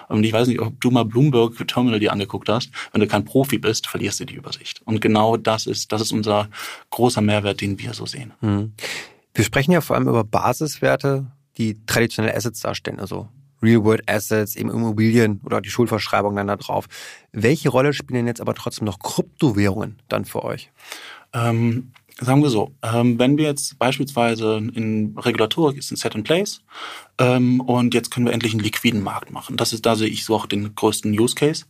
Und 0.09 0.25
ich 0.25 0.33
weiß 0.33 0.49
nicht, 0.49 0.61
ob 0.61 0.81
du 0.81 0.91
mal 0.91 1.05
Bloomberg 1.05 1.67
Terminal 1.67 1.99
dir 1.99 2.13
angeguckt 2.13 2.49
hast. 2.49 2.71
Wenn 2.93 3.01
du 3.01 3.07
kein 3.07 3.25
Profi 3.25 3.59
bist, 3.59 3.87
verlierst 3.87 4.21
du 4.21 4.25
die 4.25 4.35
Übersicht. 4.35 4.81
Und 4.85 5.01
genau 5.01 5.37
das 5.37 5.67
ist, 5.67 5.93
das 5.93 6.01
ist 6.01 6.13
unser 6.13 6.49
großer 6.91 7.21
Mehrwert, 7.21 7.61
den 7.61 7.79
wir 7.79 7.93
so 7.93 8.07
sehen. 8.07 8.33
Hm. 8.41 8.73
Wir 9.35 9.45
sprechen 9.45 9.73
ja 9.73 9.81
vor 9.81 9.97
allem 9.97 10.09
über 10.09 10.25
Basiswerte, 10.25 11.27
die 11.59 11.85
traditionelle 11.87 12.37
Assets 12.37 12.61
darstellen, 12.61 13.01
also 13.01 13.29
Real-World 13.63 14.09
Assets, 14.09 14.57
eben 14.57 14.71
Immobilien 14.71 15.41
oder 15.45 15.61
die 15.61 15.71
Schuldverschreibung 15.71 16.37
dann 16.37 16.47
da 16.47 16.57
drauf. 16.57 16.87
Welche 17.33 17.69
Rolle 17.69 17.93
spielen 17.93 18.27
jetzt 18.27 18.41
aber 18.41 18.55
trotzdem 18.55 18.85
noch 18.85 18.99
Kryptowährungen 18.99 19.99
dann 20.09 20.25
für 20.25 20.45
euch? 20.45 20.71
Ähm, 21.33 21.93
sagen 22.21 22.43
wir 22.43 22.51
so, 22.51 22.73
ähm, 22.83 23.19
wenn 23.19 23.37
wir 23.37 23.45
jetzt 23.45 23.79
beispielsweise 23.79 24.59
in 24.75 25.17
Regulatorik 25.19 25.79
ist 25.79 25.91
ein 25.91 25.97
Set 25.97 26.15
in 26.15 26.23
Place 26.23 26.63
ähm, 27.19 27.61
und 27.61 27.93
jetzt 27.95 28.11
können 28.11 28.27
wir 28.27 28.33
endlich 28.33 28.53
einen 28.53 28.63
liquiden 28.63 29.03
Markt 29.03 29.31
machen. 29.33 29.57
Das 29.57 29.73
ist, 29.73 29.85
da 29.85 29.97
sehe 29.97 30.09
ich 30.09 30.25
so 30.25 30.37
auch 30.37 30.47
den 30.47 30.75
größten 30.75 31.19
Use 31.19 31.35
Case 31.35 31.65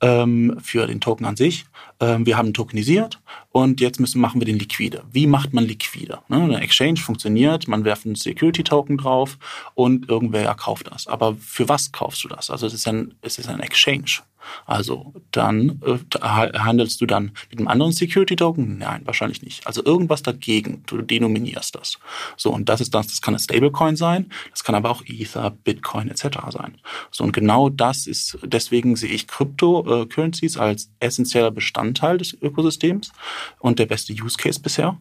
ähm, 0.00 0.56
für 0.62 0.86
den 0.86 1.00
Token 1.00 1.26
an 1.26 1.36
sich. 1.36 1.66
Ähm, 2.02 2.26
wir 2.26 2.36
haben 2.36 2.52
tokenisiert 2.52 3.20
und 3.52 3.80
jetzt 3.80 4.00
müssen, 4.00 4.20
machen 4.20 4.40
wir 4.40 4.46
den 4.46 4.58
liquide. 4.58 5.04
Wie 5.12 5.28
macht 5.28 5.54
man 5.54 5.64
liquide? 5.64 6.18
Ne? 6.28 6.36
Eine 6.42 6.60
Exchange 6.60 6.98
funktioniert, 6.98 7.68
man 7.68 7.84
werft 7.84 8.04
einen 8.06 8.16
Security-Token 8.16 8.98
drauf 8.98 9.38
und 9.74 10.08
irgendwer 10.08 10.52
kauft 10.54 10.90
das. 10.90 11.06
Aber 11.06 11.36
für 11.36 11.68
was 11.68 11.92
kaufst 11.92 12.24
du 12.24 12.28
das? 12.28 12.50
Also 12.50 12.66
es 12.66 12.74
ist 12.74 12.88
ein, 12.88 13.14
es 13.22 13.38
ist 13.38 13.48
ein 13.48 13.60
Exchange. 13.60 14.22
Also 14.66 15.12
dann 15.30 15.80
äh, 15.86 16.18
handelst 16.20 17.00
du 17.00 17.06
dann 17.06 17.30
mit 17.50 17.60
einem 17.60 17.68
anderen 17.68 17.92
Security-Token? 17.92 18.78
Nein, 18.78 19.02
wahrscheinlich 19.04 19.42
nicht. 19.42 19.64
Also 19.68 19.84
irgendwas 19.84 20.22
dagegen. 20.22 20.82
Du 20.86 21.00
denominierst 21.00 21.76
das. 21.76 22.00
So, 22.36 22.52
und 22.52 22.68
das 22.68 22.80
ist 22.80 22.92
das, 22.92 23.06
das 23.06 23.22
kann 23.22 23.34
ein 23.34 23.38
Stablecoin 23.38 23.94
sein, 23.94 24.30
das 24.50 24.64
kann 24.64 24.74
aber 24.74 24.90
auch 24.90 25.04
Ether, 25.06 25.50
Bitcoin 25.50 26.08
etc. 26.08 26.38
sein. 26.50 26.78
So, 27.12 27.22
und 27.22 27.32
genau 27.32 27.68
das 27.68 28.08
ist, 28.08 28.36
deswegen 28.42 28.96
sehe 28.96 29.10
ich 29.10 29.28
Crypto-Currencies 29.28 30.56
als 30.56 30.90
essentieller 30.98 31.52
Bestandteil 31.52 31.91
des 31.92 32.36
Ökosystems 32.40 33.12
und 33.60 33.78
der 33.78 33.86
beste 33.86 34.12
Use 34.12 34.36
Case 34.36 34.60
bisher. 34.60 34.96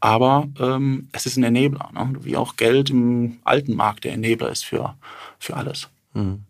Aber 0.00 0.46
ähm, 0.60 1.08
es 1.12 1.26
ist 1.26 1.36
ein 1.36 1.44
Enabler, 1.44 1.90
ne? 1.94 2.12
wie 2.20 2.36
auch 2.36 2.56
Geld 2.56 2.90
im 2.90 3.38
alten 3.44 3.74
Markt 3.74 4.04
der 4.04 4.12
Enabler 4.12 4.50
ist 4.50 4.64
für, 4.64 4.94
für 5.38 5.56
alles. 5.56 5.88
Mhm. 6.12 6.44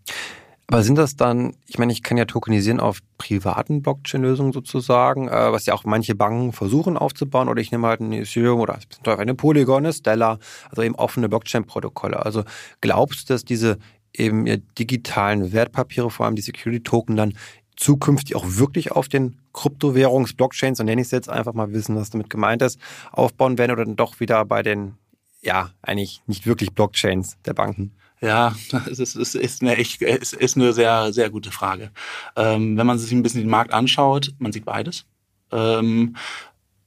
Aber 0.69 0.83
sind 0.83 0.97
das 0.97 1.15
dann, 1.15 1.55
ich 1.69 1.79
meine, 1.79 1.93
ich 1.93 2.03
kann 2.03 2.17
ja 2.17 2.25
tokenisieren 2.25 2.81
auf 2.81 2.99
privaten 3.19 3.83
Blockchain-Lösungen 3.83 4.53
sozusagen, 4.53 5.29
äh, 5.29 5.53
was 5.53 5.67
ja 5.67 5.75
auch 5.75 5.85
manche 5.85 6.17
Banken 6.17 6.53
versuchen 6.53 6.97
aufzubauen, 6.97 7.49
oder 7.49 7.61
ich 7.61 7.71
nehme 7.71 7.87
halt 7.87 8.01
ein 8.01 8.13
Ethereum 8.13 8.59
oder 8.59 8.79
eine 9.05 9.35
Polygon, 9.37 9.85
eine 9.85 9.93
Stellar, 9.93 10.41
also 10.69 10.83
eben 10.83 10.97
offene 10.97 11.29
Blockchain-Protokolle. 11.29 12.25
Also 12.25 12.43
glaubst 12.81 13.31
du, 13.31 13.35
dass 13.35 13.45
diese 13.45 13.79
eben 14.13 14.47
digitalen 14.77 15.53
Wertpapiere, 15.53 16.11
vor 16.11 16.27
allem 16.27 16.37
die 16.37 16.43
Security-Token, 16.43 17.17
dann 17.17 17.35
zukünftig 17.77 18.35
auch 18.37 18.45
wirklich 18.47 18.93
auf 18.93 19.09
den 19.09 19.39
Kryptowährungs-Blockchains, 19.53 20.79
so 20.79 20.85
nenne 20.85 21.01
ich 21.01 21.07
es 21.07 21.13
jetzt 21.13 21.29
einfach 21.29 21.55
mal 21.55 21.73
wissen, 21.73 21.97
was 21.97 22.11
damit 22.11 22.31
gemeint 22.31 22.63
ist, 22.63 22.81
aufbauen 23.13 23.59
werden 23.59 23.73
oder 23.73 23.85
dann 23.85 23.97
doch 23.97 24.21
wieder 24.21 24.45
bei 24.45 24.63
den, 24.63 24.95
ja, 25.43 25.71
eigentlich 25.83 26.23
nicht 26.27 26.47
wirklich 26.47 26.73
Blockchains 26.73 27.37
der 27.45 27.55
Banken? 27.55 27.93
Ja, 28.21 28.55
es 28.91 28.99
ist, 28.99 29.15
es 29.15 29.35
ist 29.35 29.63
eine 29.63 29.77
echt, 29.77 30.03
es 30.03 30.33
ist 30.33 30.57
eine 30.57 30.73
sehr, 30.73 31.13
sehr 31.13 31.31
gute 31.31 31.51
Frage. 31.51 31.91
Ähm, 32.35 32.77
wenn 32.77 32.87
man 32.87 32.99
sich 32.99 33.13
ein 33.13 33.23
bisschen 33.23 33.43
den 33.43 33.51
Markt 33.51 33.73
anschaut, 33.73 34.33
man 34.39 34.53
sieht 34.53 34.65
beides. 34.65 35.05
Ähm, 35.53 36.17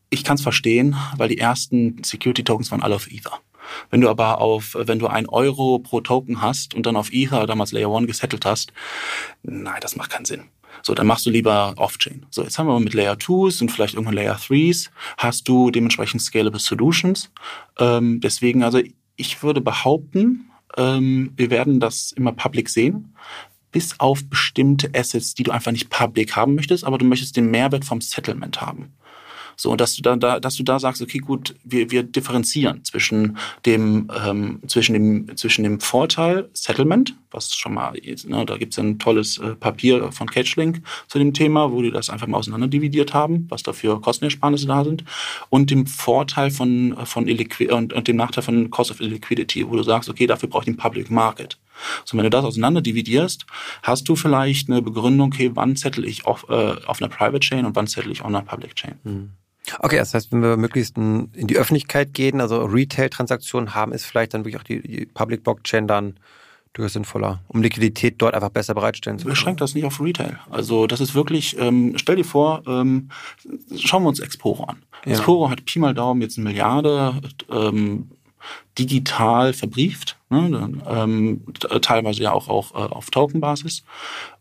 ich 0.10 0.24
kann 0.24 0.36
es 0.36 0.42
verstehen, 0.42 0.96
weil 1.18 1.30
die 1.30 1.38
ersten 1.38 2.04
Security 2.04 2.44
Tokens 2.44 2.72
waren 2.72 2.82
alle 2.82 2.96
auf 2.96 3.12
Ether. 3.12 3.40
Wenn 3.92 4.02
du 4.02 4.10
aber 4.10 4.42
auf, 4.42 4.76
wenn 4.80 4.98
du 4.98 5.06
ein 5.06 5.30
Euro 5.30 5.78
pro 5.78 6.02
Token 6.02 6.42
hast 6.42 6.74
und 6.74 6.88
dann 6.88 6.96
auf 6.96 7.14
Ether 7.14 7.46
damals 7.46 7.72
Layer 7.72 7.92
One 7.92 8.08
gesettelt 8.08 8.46
hast, 8.46 8.74
nein, 9.44 9.78
das 9.82 9.96
macht 9.96 10.10
keinen 10.10 10.26
Sinn. 10.26 10.46
So, 10.82 10.94
dann 10.94 11.08
machst 11.08 11.26
du 11.26 11.30
lieber 11.30 11.74
Off-Chain. 11.78 12.26
So, 12.30 12.44
jetzt 12.44 12.58
haben 12.58 12.68
wir 12.68 12.80
mit 12.80 12.94
Layer 12.94 13.16
2s 13.16 13.62
und 13.62 13.72
vielleicht 13.72 13.96
irgendwann 13.96 14.16
Layer 14.16 14.38
3s, 14.38 14.90
hast 15.18 15.48
du 15.48 15.72
dementsprechend 15.72 16.22
Scalable 16.22 16.60
Solutions. 16.60 17.32
Ähm, 17.78 18.20
deswegen, 18.22 18.64
also 18.64 18.80
ich 19.16 19.44
würde 19.44 19.62
behaupten, 19.62 20.50
ähm, 20.78 21.34
wir 21.36 21.50
werden 21.50 21.80
das 21.80 22.12
immer 22.12 22.32
public 22.32 22.70
sehen, 22.70 23.14
bis 23.72 24.00
auf 24.00 24.28
bestimmte 24.30 24.90
Assets, 24.96 25.36
die 25.36 25.44
du 25.44 25.52
einfach 25.52 25.72
nicht 25.72 25.90
public 25.90 26.36
haben 26.36 26.56
möchtest, 26.56 26.84
aber 26.84 26.98
du 26.98 27.06
möchtest 27.06 27.38
den 27.38 27.52
Mehrwert 27.52 27.86
vom 27.86 28.02
Settlement 28.02 28.62
haben. 28.62 28.94
So, 29.60 29.76
dass 29.76 29.94
du 29.94 30.02
da, 30.02 30.16
da 30.16 30.40
dass 30.40 30.56
du 30.56 30.64
da 30.64 30.80
sagst, 30.80 31.02
okay, 31.02 31.18
gut, 31.18 31.54
wir, 31.66 31.92
wir 31.92 32.04
differenzieren 32.04 32.86
zwischen 32.86 33.38
dem, 33.66 34.10
ähm, 34.26 34.62
zwischen 34.68 34.94
dem, 34.94 35.36
zwischen 35.36 35.64
dem 35.64 35.82
Vorteil 35.82 36.50
Settlement, 36.54 37.14
was 37.30 37.54
schon 37.54 37.74
mal, 37.74 37.92
ne, 37.92 38.46
da 38.46 38.56
gibt's 38.56 38.80
ein 38.80 39.00
tolles 39.00 39.38
äh, 39.38 39.56
Papier 39.56 40.14
von 40.14 40.30
Catchlink 40.30 40.82
zu 41.10 41.20
dem 41.20 41.34
Thema, 41.34 41.74
wo 41.74 41.82
die 41.82 41.92
das 41.92 42.10
einfach 42.10 42.26
mal 42.28 42.38
auseinanderdividiert 42.38 43.14
haben, 43.14 43.48
was 43.50 43.62
dafür 43.62 44.00
Kostenersparnisse 44.00 44.66
da 44.66 44.86
sind, 44.86 45.04
und 45.50 45.72
dem 45.72 45.88
Vorteil 45.88 46.52
von, 46.52 46.96
von 47.04 47.28
Illiqui 47.28 47.70
und, 47.70 47.92
und 47.92 48.08
dem 48.08 48.16
Nachteil 48.16 48.46
von 48.46 48.70
Cost 48.70 48.92
of 48.92 49.02
Illiquidity, 49.02 49.70
wo 49.70 49.76
du 49.76 49.84
sagst, 49.84 50.08
okay, 50.08 50.26
dafür 50.26 50.48
brauche 50.48 50.62
ich 50.62 50.68
den 50.68 50.78
Public 50.78 51.12
Market. 51.12 51.58
So, 52.06 52.16
wenn 52.16 52.24
du 52.24 52.30
das 52.30 52.46
auseinander 52.46 52.80
dividierst, 52.80 53.46
hast 53.84 54.08
du 54.08 54.16
vielleicht 54.16 54.70
eine 54.70 54.82
Begründung, 54.82 55.34
okay, 55.34 55.52
wann 55.54 55.76
zettel 55.76 56.06
ich 56.06 56.26
auf, 56.26 56.46
äh, 56.48 56.76
auf 56.86 57.02
einer 57.02 57.10
Private 57.10 57.42
Chain 57.42 57.66
und 57.66 57.76
wann 57.76 57.88
zettel 57.88 58.14
ich 58.14 58.22
auf 58.22 58.28
einer 58.28 58.42
Public 58.42 58.76
Chain. 58.76 58.96
Mhm. 59.04 59.32
Okay, 59.80 59.98
das 59.98 60.14
heißt, 60.14 60.32
wenn 60.32 60.42
wir 60.42 60.58
möglichst 60.58 60.98
in 60.98 61.30
die 61.34 61.58
Öffentlichkeit 61.58 62.14
gehen, 62.14 62.42
also 62.42 62.64
Retail-Transaktionen 62.64 63.76
haben, 63.76 63.92
ist 63.92 64.06
vielleicht 64.06 64.34
dann 64.34 64.46
wirklich 64.46 64.58
auch 64.58 64.64
die, 64.64 64.82
die 64.82 65.06
Public 65.06 65.44
Blockchain 65.44 65.88
dann 65.88 66.16
durchaus 66.74 66.94
sinnvoller, 66.94 67.42
um 67.48 67.62
Liquidität 67.62 68.16
dort 68.22 68.36
einfach 68.36 68.50
besser 68.50 68.76
bereitstellen 68.76 69.18
zu 69.18 69.26
können. 69.26 69.34
Beschränkt 69.34 69.62
das 69.62 69.74
nicht 69.74 69.86
auf 69.86 70.00
Retail. 70.00 70.40
Also 70.50 70.88
das 70.88 71.02
ist 71.02 71.16
wirklich, 71.16 71.58
ähm, 71.60 71.94
stell 71.98 72.16
dir 72.16 72.26
vor, 72.26 72.64
ähm, 72.68 73.10
schauen 73.76 74.04
wir 74.04 74.10
uns 74.10 74.20
Exporo 74.20 74.66
an. 74.66 74.84
Ja. 75.06 75.14
Exporo 75.14 75.50
hat 75.50 75.66
Pi 75.66 75.80
mal 75.80 75.94
Daumen 75.94 76.22
jetzt 76.22 76.38
eine 76.38 76.48
Milliarde 76.48 77.22
ähm, 77.52 78.12
digital 78.78 79.54
verbrieft, 79.54 80.18
ne, 80.30 80.82
ähm, 80.88 81.44
teilweise 81.82 82.24
ja 82.24 82.32
auch, 82.32 82.48
auch 82.48 82.74
äh, 82.74 82.94
auf 82.94 83.10
Tokenbasis 83.10 83.84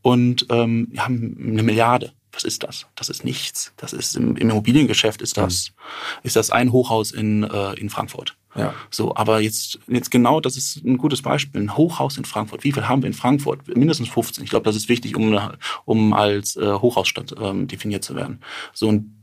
und 0.03 0.47
ähm, 0.51 0.89
wir 0.91 1.05
haben 1.05 1.37
eine 1.41 1.63
Milliarde. 1.63 2.13
Was 2.33 2.45
ist 2.45 2.63
das? 2.63 2.87
Das 2.95 3.09
ist 3.09 3.25
nichts. 3.25 3.73
Das 3.77 3.93
ist 3.93 4.17
im, 4.17 4.37
im 4.37 4.51
Immobiliengeschäft 4.51 5.23
ist 5.23 5.37
das, 5.37 5.71
mhm. 5.71 6.21
ist 6.25 6.37
das 6.37 6.51
ein 6.51 6.73
Hochhaus 6.73 7.11
in, 7.11 7.43
äh, 7.43 7.75
in 7.75 7.91
Frankfurt. 7.91 8.37
Ja. 8.55 8.75
So, 8.91 9.15
aber 9.15 9.41
jetzt, 9.41 9.79
jetzt 9.87 10.11
genau, 10.11 10.41
das 10.41 10.57
ist 10.57 10.85
ein 10.85 10.99
gutes 10.99 11.23
Beispiel. 11.23 11.61
Ein 11.61 11.77
Hochhaus 11.77 12.19
in 12.19 12.25
Frankfurt. 12.25 12.65
Wie 12.65 12.73
viel 12.73 12.89
haben 12.89 13.03
wir 13.03 13.07
in 13.07 13.15
Frankfurt? 13.15 13.69
Mindestens 13.69 14.09
15. 14.09 14.45
Ich 14.45 14.51
glaube, 14.51 14.65
das 14.65 14.77
ist 14.77 14.89
wichtig, 14.89 15.17
um, 15.17 15.39
um 15.85 16.13
als 16.13 16.57
äh, 16.57 16.73
Hochhausstadt 16.73 17.35
ähm, 17.41 17.69
definiert 17.69 18.05
zu 18.05 18.15
werden. 18.15 18.41
So, 18.73 18.89
und 18.89 19.15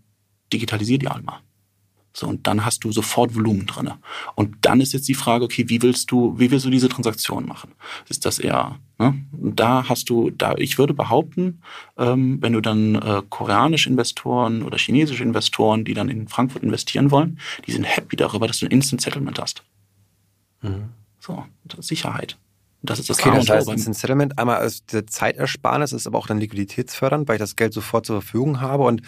digitalisiert 0.53 1.01
die 1.01 1.05
mal. 1.05 1.41
So, 2.15 2.27
und 2.27 2.47
dann 2.47 2.63
hast 2.63 2.85
du 2.85 2.93
sofort 2.93 3.35
Volumen 3.35 3.65
drinne. 3.65 3.97
Und 4.35 4.55
dann 4.61 4.79
ist 4.79 4.93
jetzt 4.93 5.09
die 5.09 5.15
Frage, 5.15 5.43
okay, 5.43 5.67
wie 5.67 5.81
willst 5.81 6.11
du, 6.11 6.39
wie 6.39 6.49
willst 6.49 6.65
du 6.65 6.69
diese 6.69 6.87
Transaktion 6.87 7.45
machen? 7.45 7.73
Ist 8.07 8.25
das 8.25 8.39
eher, 8.39 8.79
ne? 8.97 9.21
Da 9.33 9.89
hast 9.89 10.09
du, 10.09 10.29
da, 10.29 10.55
ich 10.55 10.77
würde 10.77 10.93
behaupten, 10.93 11.61
ähm, 11.97 12.41
wenn 12.41 12.53
du 12.53 12.61
dann 12.61 12.95
äh, 12.95 13.21
koreanische 13.29 13.89
Investoren 13.89 14.63
oder 14.63 14.77
chinesische 14.77 15.23
Investoren, 15.23 15.83
die 15.83 15.93
dann 15.93 16.07
in 16.07 16.29
Frankfurt 16.29 16.63
investieren 16.63 17.11
wollen, 17.11 17.37
die 17.67 17.73
sind 17.73 17.83
happy 17.83 18.15
darüber, 18.15 18.47
dass 18.47 18.59
du 18.59 18.65
ein 18.65 18.71
Instant 18.71 19.01
Settlement 19.01 19.37
hast. 19.37 19.63
Mhm. 20.61 20.91
So, 21.19 21.43
Sicherheit. 21.79 22.37
Das 22.81 22.99
ist 22.99 23.09
das 23.09 23.19
okay, 23.19 23.31
das 23.35 23.49
heißt, 23.49 23.67
Instant 23.67 23.97
Settlement 23.97 24.39
einmal 24.39 24.57
als 24.57 24.85
Zeitersparnis 24.87 25.91
ist 25.91 26.07
aber 26.07 26.17
auch 26.17 26.27
dann 26.27 26.39
liquiditätsfördernd, 26.39 27.27
weil 27.27 27.35
ich 27.35 27.41
das 27.41 27.57
Geld 27.57 27.73
sofort 27.73 28.05
zur 28.05 28.21
Verfügung 28.21 28.61
habe 28.61 28.83
und 28.83 29.01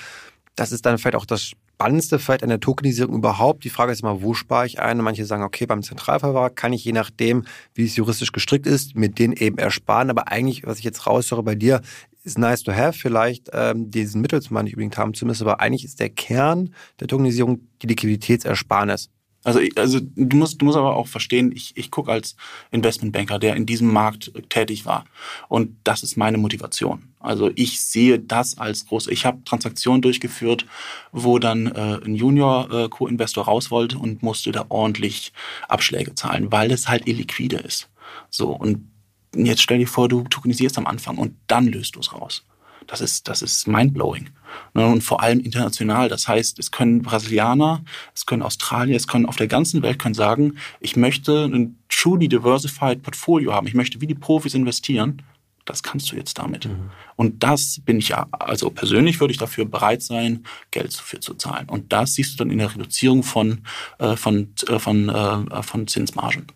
das 0.55 0.73
ist 0.73 0.85
dann 0.85 0.97
vielleicht 0.97 1.15
auch 1.15 1.25
das 1.25 1.53
Spannendste 1.77 2.17
vielleicht 2.17 2.41
an 2.41 2.50
der 2.50 2.60
Tokenisierung 2.60 3.17
überhaupt. 3.17 3.63
Die 3.63 3.69
Frage 3.69 3.91
ist 3.91 4.01
immer, 4.01 4.24
wo 4.24 4.34
spare 4.34 4.65
ich 4.65 4.79
ein? 4.79 4.98
Und 4.98 5.03
manche 5.03 5.25
sagen, 5.25 5.43
okay, 5.43 5.67
beim 5.67 5.84
Zentralverwahrer 5.84 6.50
kann 6.50 6.74
ich 6.74 6.84
je 6.84 6.91
nachdem, 6.91 7.46
wie 7.75 7.86
es 7.86 7.96
juristisch 7.96 8.31
gestrickt 8.31 8.65
ist, 8.65 8.96
mit 8.96 9.19
denen 9.19 9.34
eben 9.34 9.60
ersparen. 9.60 10.10
Aber 10.10 10.27
eigentlich, 10.27 10.65
was 10.65 10.79
ich 10.79 10.84
jetzt 10.84 11.05
raushöre 11.05 11.43
bei 11.43 11.53
dir, 11.53 11.81
ist 12.24 12.39
nice 12.39 12.63
to 12.63 12.74
have, 12.74 12.98
vielleicht 12.98 13.51
ähm, 13.53 13.91
diesen 13.91 14.22
Mittelsmann 14.22 14.65
nicht 14.65 14.74
unbedingt 14.74 14.98
haben 14.98 15.13
zu 15.13 15.27
müssen. 15.27 15.43
Aber 15.43 15.60
eigentlich 15.60 15.86
ist 15.86 16.00
der 16.00 16.10
Kern 16.10 16.74
der 17.00 17.07
Tokenisierung 17.07 17.60
die 17.84 17.88
Liquiditätsersparnis. 17.88 19.12
Also, 19.43 19.60
also 19.75 20.00
du 20.01 20.36
musst, 20.36 20.60
du 20.60 20.65
musst 20.65 20.77
aber 20.77 20.96
auch 20.96 21.07
verstehen, 21.07 21.51
ich, 21.55 21.77
ich 21.77 21.91
gucke 21.91 22.12
als 22.12 22.36
Investmentbanker, 22.72 23.38
der 23.38 23.55
in 23.55 23.67
diesem 23.67 23.93
Markt 23.93 24.31
tätig 24.50 24.88
war. 24.88 25.05
Und 25.48 25.77
das 25.84 26.01
ist 26.01 26.17
meine 26.17 26.39
Motivation. 26.39 27.03
Also 27.27 27.51
ich 27.55 27.79
sehe 27.81 28.19
das 28.19 28.57
als 28.57 28.86
groß. 28.86 29.07
Ich 29.07 29.25
habe 29.25 29.43
Transaktionen 29.43 30.01
durchgeführt, 30.01 30.65
wo 31.12 31.39
dann 31.39 31.67
äh, 31.67 32.00
ein 32.05 32.15
Junior-Co-Investor 32.15 33.43
äh, 33.43 33.48
raus 33.48 33.69
wollte 33.69 33.98
und 33.98 34.24
musste 34.24 34.51
da 34.51 34.65
ordentlich 34.69 35.34
Abschläge 35.67 36.15
zahlen, 36.15 36.51
weil 36.51 36.72
es 36.72 36.88
halt 36.88 37.07
illiquide 37.07 37.57
ist. 37.57 37.89
So, 38.29 38.51
und 38.51 38.89
jetzt 39.36 39.62
stell 39.62 39.79
dir 39.79 39.88
vor, 39.88 40.07
du 40.07 40.24
tokenisierst 40.24 40.77
am 40.77 40.88
Anfang 40.88 41.17
und 41.17 41.36
dann 41.48 41.67
löst 41.67 41.96
du 41.96 42.00
es 42.00 42.13
raus. 42.13 42.46
Das 42.88 43.01
ist, 43.01 43.27
das 43.27 43.41
ist 43.41 43.67
mindblowing. 43.67 44.29
Ne, 44.74 44.88
und 44.88 45.01
vor 45.03 45.22
allem 45.22 45.41
international. 45.41 46.07
Das 46.07 46.27
heißt, 46.27 46.57
es 46.57 46.72
können 46.72 47.01
Brasilianer, 47.01 47.84
es 48.15 48.25
können 48.25 48.41
Australier, 48.41 48.96
es 48.96 49.07
können 49.07 49.25
auf 49.25 49.36
der 49.36 49.48
ganzen 49.48 49.81
Welt 49.81 50.00
können 50.00 50.15
sagen, 50.15 50.53
ich 50.79 50.96
möchte 50.96 51.43
ein 51.46 51.77
truly 51.89 52.29
diversified 52.29 53.03
Portfolio 53.03 53.53
haben. 53.53 53.67
Ich 53.67 53.74
möchte 53.74 54.00
wie 54.00 54.07
die 54.07 54.15
Profis 54.15 54.53
investieren. 54.53 55.22
Das 55.67 55.83
kannst 55.83 56.12
du 56.12 56.15
jetzt 56.15 56.39
damit. 56.39 56.65
Mhm. 56.65 56.89
Und 57.15 57.43
das 57.43 57.81
bin 57.86 58.00
ich 58.00 58.09
ja, 58.09 58.25
also 58.31 58.69
persönlich 58.69 59.19
würde 59.19 59.33
ich 59.33 59.38
dafür 59.38 59.65
bereit 59.65 60.01
sein, 60.01 60.45
Geld 60.71 60.97
dafür 60.97 61.21
zu 61.21 61.36
zahlen. 61.36 61.69
Und 61.69 61.93
das 61.93 62.15
siehst 62.15 62.33
du 62.33 62.38
dann 62.38 62.51
in 62.51 62.57
der 62.57 62.74
Reduzierung 62.74 63.21
von, 63.21 63.63
äh, 64.00 64.15
von, 64.15 64.53
äh, 64.67 64.79
von, 64.79 65.09
äh, 65.09 65.63
von 65.63 65.88
Zinsmargen. 65.88 66.47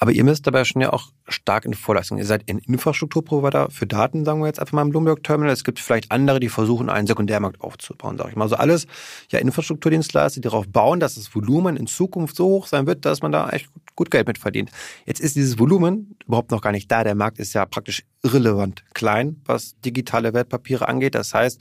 Aber 0.00 0.12
ihr 0.12 0.22
müsst 0.22 0.46
dabei 0.46 0.64
schon 0.64 0.80
ja 0.80 0.92
auch 0.92 1.10
stark 1.26 1.64
in 1.64 1.74
Vorleistung. 1.74 2.18
Ihr 2.18 2.24
seid 2.24 2.48
ein 2.48 2.58
Infrastrukturprovider 2.58 3.68
für 3.70 3.86
Daten, 3.86 4.24
sagen 4.24 4.40
wir 4.40 4.46
jetzt 4.46 4.60
einfach 4.60 4.72
mal 4.72 4.82
im 4.82 4.90
Bloomberg 4.90 5.24
Terminal. 5.24 5.52
Es 5.52 5.64
gibt 5.64 5.80
vielleicht 5.80 6.12
andere, 6.12 6.38
die 6.38 6.48
versuchen, 6.48 6.88
einen 6.88 7.08
Sekundärmarkt 7.08 7.60
aufzubauen, 7.60 8.16
sage 8.16 8.30
ich 8.30 8.36
mal. 8.36 8.44
Also 8.44 8.54
alles 8.56 8.86
ja 9.30 9.40
Infrastrukturdienstleister, 9.40 10.40
die 10.40 10.48
darauf 10.48 10.68
bauen, 10.68 11.00
dass 11.00 11.16
das 11.16 11.34
Volumen 11.34 11.76
in 11.76 11.88
Zukunft 11.88 12.36
so 12.36 12.46
hoch 12.46 12.66
sein 12.68 12.86
wird, 12.86 13.04
dass 13.04 13.22
man 13.22 13.32
da 13.32 13.50
echt 13.50 13.68
gut 13.96 14.12
Geld 14.12 14.28
mit 14.28 14.38
verdient. 14.38 14.70
Jetzt 15.04 15.20
ist 15.20 15.34
dieses 15.34 15.58
Volumen 15.58 16.16
überhaupt 16.24 16.52
noch 16.52 16.62
gar 16.62 16.70
nicht 16.70 16.90
da. 16.92 17.02
Der 17.02 17.16
Markt 17.16 17.40
ist 17.40 17.52
ja 17.54 17.66
praktisch 17.66 18.04
irrelevant 18.22 18.84
klein, 18.94 19.42
was 19.46 19.80
digitale 19.80 20.32
Wertpapiere 20.32 20.86
angeht. 20.86 21.16
Das 21.16 21.34
heißt, 21.34 21.60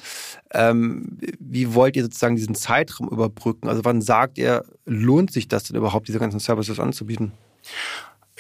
ähm, 0.54 1.18
wie 1.40 1.74
wollt 1.74 1.96
ihr 1.96 2.04
sozusagen 2.04 2.36
diesen 2.36 2.54
Zeitraum 2.54 3.10
überbrücken? 3.10 3.68
Also 3.68 3.84
wann 3.84 4.02
sagt 4.02 4.38
ihr, 4.38 4.64
lohnt 4.86 5.32
sich 5.32 5.48
das 5.48 5.64
denn 5.64 5.76
überhaupt, 5.76 6.08
diese 6.08 6.20
ganzen 6.20 6.40
Services 6.40 6.80
anzubieten? 6.80 7.32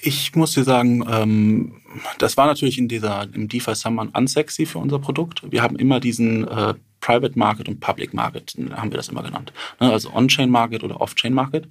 Ich 0.01 0.35
muss 0.35 0.53
dir 0.53 0.63
sagen, 0.63 1.03
ähm, 1.09 1.81
das 2.19 2.37
war 2.37 2.45
natürlich 2.45 2.77
in 2.77 2.87
dieser 2.87 3.27
im 3.33 3.47
DeFi 3.47 3.73
Summer 3.75 4.07
unsexy 4.13 4.65
für 4.65 4.79
unser 4.79 4.99
Produkt. 4.99 5.41
Wir 5.49 5.63
haben 5.63 5.75
immer 5.75 5.99
diesen 5.99 6.47
äh, 6.47 6.75
Private 6.99 7.37
Market 7.37 7.67
und 7.67 7.79
Public 7.79 8.13
Market, 8.13 8.55
haben 8.71 8.91
wir 8.91 8.97
das 8.97 9.09
immer 9.09 9.23
genannt. 9.23 9.53
Ne, 9.79 9.91
also 9.91 10.11
On-Chain 10.13 10.49
Market 10.49 10.83
oder 10.83 10.99
Off-Chain 10.99 11.33
Market 11.33 11.67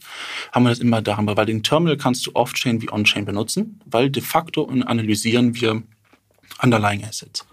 haben 0.53 0.65
wir 0.65 0.71
das 0.71 0.79
immer 0.79 1.03
darüber, 1.03 1.37
weil 1.37 1.47
den 1.47 1.63
Terminal 1.63 1.97
kannst 1.97 2.27
du 2.27 2.35
Off-Chain 2.35 2.81
wie 2.83 2.91
On-Chain 2.91 3.25
benutzen, 3.25 3.81
weil 3.87 4.11
de 4.11 4.23
facto 4.23 4.67
analysieren 4.67 5.55
wir 5.55 5.83
Underlying 6.63 7.05
Assets. 7.05 7.47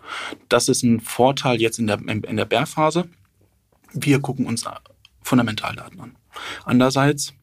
Das 0.50 0.70
ist 0.70 0.84
ein 0.84 1.02
Vorteil 1.02 1.60
jetzt 1.60 1.80
in 1.80 1.88
der, 1.88 2.00
in 2.08 2.38
der 2.38 2.46
Bär-Phase. 2.46 3.10
Wir 3.92 4.20
gucken 4.20 4.46
uns 4.46 4.66
Fundamentaldaten 5.24 6.00
an. 6.00 6.16
Andererseits 6.66 7.34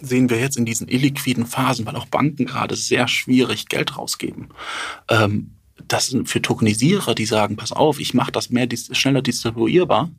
sehen 0.00 0.30
wir 0.30 0.40
jetzt 0.40 0.56
in 0.56 0.64
diesen 0.64 0.88
illiquiden 0.88 1.46
Phasen, 1.46 1.86
weil 1.86 1.96
auch 1.96 2.06
Banken 2.06 2.46
gerade 2.46 2.76
sehr 2.76 3.08
schwierig 3.08 3.66
Geld 3.66 3.96
rausgeben. 3.96 4.48
Ähm, 5.08 5.52
das 5.88 6.08
sind 6.08 6.28
für 6.28 6.40
Tokenisierer, 6.40 7.14
die 7.14 7.26
sagen, 7.26 7.56
pass 7.56 7.72
auf, 7.72 7.98
ich 7.98 8.14
mache 8.14 8.32
das 8.32 8.50
mehr 8.50 8.68
schneller 8.92 9.22
distribuierbar. 9.22 10.10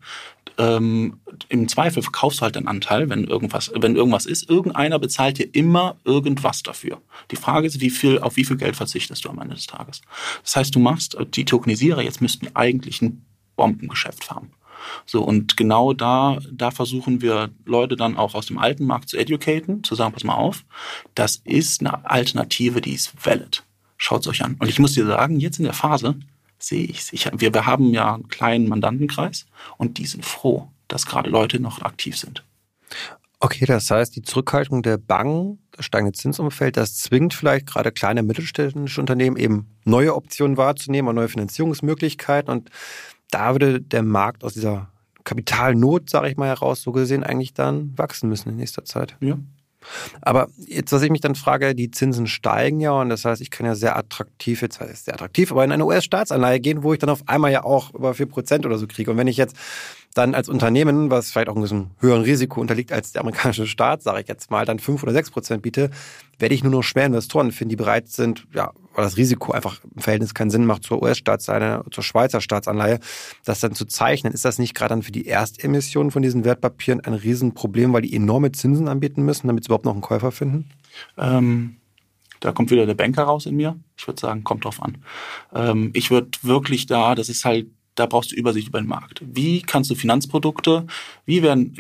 Ähm, 0.58 1.20
Im 1.50 1.68
Zweifel 1.68 2.04
verkaufst 2.04 2.40
du 2.40 2.44
halt 2.44 2.58
einen 2.58 2.68
Anteil, 2.68 3.10
wenn 3.10 3.26
irgendwas, 3.26 3.72
wenn 3.74 3.96
irgendwas 3.96 4.26
ist. 4.26 4.50
Irgendeiner 4.50 5.00
bezahlt 5.00 5.38
dir 5.38 5.48
immer 5.54 5.98
irgendwas 6.04 6.64
dafür. 6.64 7.02
Die 7.32 7.36
Frage 7.36 7.68
ist, 7.68 7.82
wie 7.82 7.90
viel, 7.90 8.20
auf 8.20 8.36
wie 8.36 8.46
viel 8.46 8.58
Geld 8.58 8.76
verzichtest 8.76 9.26
du 9.26 9.30
am 9.30 9.40
Ende 9.40 9.56
des 9.56 9.68
Tages? 9.68 10.02
Das 10.44 10.56
heißt, 10.56 10.76
du 10.76 10.80
machst, 10.80 11.18
die 11.34 11.46
Tokenisierer 11.46 12.02
jetzt 12.02 12.22
müssten 12.22 12.48
eigentlich 12.54 13.02
ein 13.02 13.26
Bombengeschäft 13.56 14.30
haben. 14.30 14.52
So, 15.06 15.24
und 15.24 15.58
genau 15.58 15.94
da, 15.94 16.40
da 16.52 16.72
versuchen 16.72 17.22
wir 17.22 17.50
Leute 17.66 17.96
dann 17.96 18.18
auch 18.18 18.36
aus 18.36 18.48
dem 18.48 18.58
alten 18.58 18.86
Markt 18.86 19.10
zu 19.10 19.18
educaten, 19.18 19.84
zu 19.84 19.96
sagen, 19.96 20.14
pass 20.14 20.24
mal 20.24 20.36
auf, 20.36 20.64
das 21.14 21.42
ist 21.44 21.82
eine 21.82 22.10
Alternative, 22.10 22.82
die 22.82 22.94
ist 22.94 23.14
valid. 23.24 23.64
Schaut 23.98 24.22
es 24.22 24.28
euch 24.28 24.44
an. 24.44 24.56
Und 24.60 24.68
ich 24.68 24.80
muss 24.80 24.94
dir 24.94 25.06
sagen, 25.06 25.40
jetzt 25.40 25.60
in 25.60 25.66
der 25.66 25.74
Phase 25.74 26.16
sehe 26.60 26.84
ich's. 26.84 27.14
ich 27.14 27.26
es. 27.26 27.32
Wir, 27.40 27.54
wir 27.54 27.66
haben 27.66 27.94
ja 27.94 28.16
einen 28.16 28.28
kleinen 28.28 28.68
Mandantenkreis 28.68 29.46
und 29.78 29.98
die 29.98 30.06
sind 30.06 30.26
froh, 30.26 30.68
dass 30.88 31.06
gerade 31.06 31.30
Leute 31.30 31.60
noch 31.60 31.82
aktiv 31.82 32.18
sind. 32.18 32.44
Okay, 33.40 33.66
das 33.66 33.92
heißt, 33.92 34.16
die 34.16 34.22
Zurückhaltung 34.22 34.82
der 34.82 34.98
Banken, 34.98 35.60
das 35.72 35.86
steigende 35.86 36.14
Zinsumfeld, 36.14 36.78
das 36.78 36.98
zwingt 36.98 37.34
vielleicht 37.34 37.68
gerade 37.68 37.92
kleine 37.92 38.24
mittelständische 38.24 39.00
Unternehmen 39.00 39.36
eben 39.38 39.68
neue 39.84 40.16
Optionen 40.16 40.58
wahrzunehmen 40.58 41.10
und 41.10 41.16
neue 41.16 41.28
Finanzierungsmöglichkeiten. 41.28 42.52
Und 42.52 42.72
da 43.36 43.52
würde 43.52 43.82
der 43.82 44.02
Markt 44.02 44.46
aus 44.46 44.54
dieser 44.54 44.88
Kapitalnot, 45.26 46.10
sage 46.10 46.30
ich 46.30 46.38
mal, 46.38 46.48
heraus, 46.48 46.82
so 46.82 46.94
gesehen 46.94 47.24
eigentlich 47.26 47.54
dann 47.54 47.92
wachsen 47.98 48.30
müssen 48.30 48.50
in 48.50 48.56
nächster 48.56 48.86
Zeit. 48.86 49.18
Ja. 49.20 49.38
Aber 50.22 50.48
jetzt, 50.58 50.94
was 50.94 51.02
ich 51.02 51.12
mich 51.12 51.20
dann 51.20 51.36
frage, 51.36 51.76
die 51.76 51.92
Zinsen 51.92 52.28
steigen 52.28 52.80
ja 52.80 52.94
und 52.94 53.10
das 53.10 53.26
heißt, 53.26 53.42
ich 53.42 53.52
kann 53.52 53.66
ja 53.66 53.76
sehr 53.76 53.98
attraktiv, 53.98 54.62
jetzt 54.62 54.80
heißt 54.80 55.06
sehr 55.06 55.14
attraktiv, 55.16 55.52
aber 55.52 55.66
in 55.66 55.74
eine 55.74 55.86
US-Staatsanleihe 55.86 56.62
gehen, 56.62 56.82
wo 56.82 56.94
ich 56.94 57.00
dann 57.00 57.10
auf 57.10 57.28
einmal 57.28 57.52
ja 57.52 57.66
auch 57.66 57.94
über 57.94 58.12
4% 58.12 58.66
oder 58.66 58.78
so 58.78 58.88
kriege. 58.88 59.12
Und 59.12 59.18
wenn 59.18 59.28
ich 59.28 59.38
jetzt 59.38 59.58
dann 60.16 60.34
als 60.34 60.48
Unternehmen, 60.48 61.12
was 61.12 61.30
vielleicht 61.30 61.50
auch 61.50 61.58
ein 61.58 61.62
bisschen 61.62 61.92
höheren 62.00 62.24
Risiko 62.24 62.62
unterliegt 62.62 62.92
als 62.94 63.12
der 63.12 63.22
amerikanische 63.22 63.68
Staat, 63.68 64.02
sage 64.02 64.22
ich 64.22 64.28
jetzt 64.28 64.50
mal, 64.50 64.66
dann 64.66 64.80
fünf 64.80 65.04
oder 65.04 65.12
sechs 65.12 65.30
Prozent 65.30 65.62
biete, 65.62 65.92
werde 66.40 66.56
ich 66.56 66.64
nur 66.64 66.72
noch 66.72 66.84
schwer 66.84 67.06
Investoren 67.06 67.52
finden, 67.52 67.70
die 67.70 67.76
bereit 67.76 68.08
sind, 68.08 68.48
ja, 68.54 68.72
weil 68.94 69.04
das 69.04 69.18
Risiko 69.18 69.52
einfach 69.52 69.82
im 69.94 70.02
Verhältnis 70.02 70.34
keinen 70.34 70.50
Sinn 70.50 70.66
macht 70.66 70.84
zur 70.84 71.04
US-Staatsanleihe, 71.04 71.84
zur 71.92 72.04
Schweizer 72.04 72.40
Staatsanleihe, 72.40 73.00
das 73.44 73.60
dann 73.60 73.74
zu 73.74 73.86
zeichnen. 73.86 74.32
Ist 74.32 74.46
das 74.46 74.58
nicht 74.58 74.74
gerade 74.74 74.90
dann 74.90 75.04
für 75.04 75.12
die 75.12 75.28
Erstemission 75.28 76.12
von 76.12 76.22
diesen 76.22 76.46
Wertpapieren 76.46 77.02
ein 77.02 77.14
Riesenproblem, 77.14 77.92
weil 77.92 78.02
die 78.02 78.16
enorme 78.16 78.54
Zinsen 78.54 78.88
anbieten 78.88 79.24
müssen, 79.24 79.48
damit 79.48 79.66
sie 79.66 79.68
überhaupt 79.68 79.86
noch 79.86 79.94
einen 79.94 80.02
Käufer 80.02 80.32
finden? 80.32 80.70
Ähm, 81.18 81.76
da 82.40 82.54
kommt 82.54 82.72
wieder 82.72 82.86
der 82.86 82.94
Banker 82.94 83.24
raus 83.24 83.46
in 83.46 83.58
mir. 83.58 83.78
Ich 83.98 84.08
würde 84.08 84.22
sagen, 84.22 84.46
kommt 84.46 84.64
drauf 84.64 84.82
an. 84.82 84.98
Ähm, 85.54 85.92
ich 85.94 86.10
würde 86.10 86.30
wirklich 86.42 86.86
da, 86.86 87.16
das 87.16 87.28
ist 87.28 87.44
halt, 87.44 87.68
da 87.96 88.06
brauchst 88.06 88.32
du 88.32 88.36
Übersicht 88.36 88.68
über 88.68 88.82
den 88.82 88.88
Markt. 88.88 89.22
Wie 89.26 89.62
kannst 89.62 89.90
du 89.90 89.96
Finanzprodukte, 89.96 90.86
wie 91.26 91.42
werden 91.42 91.74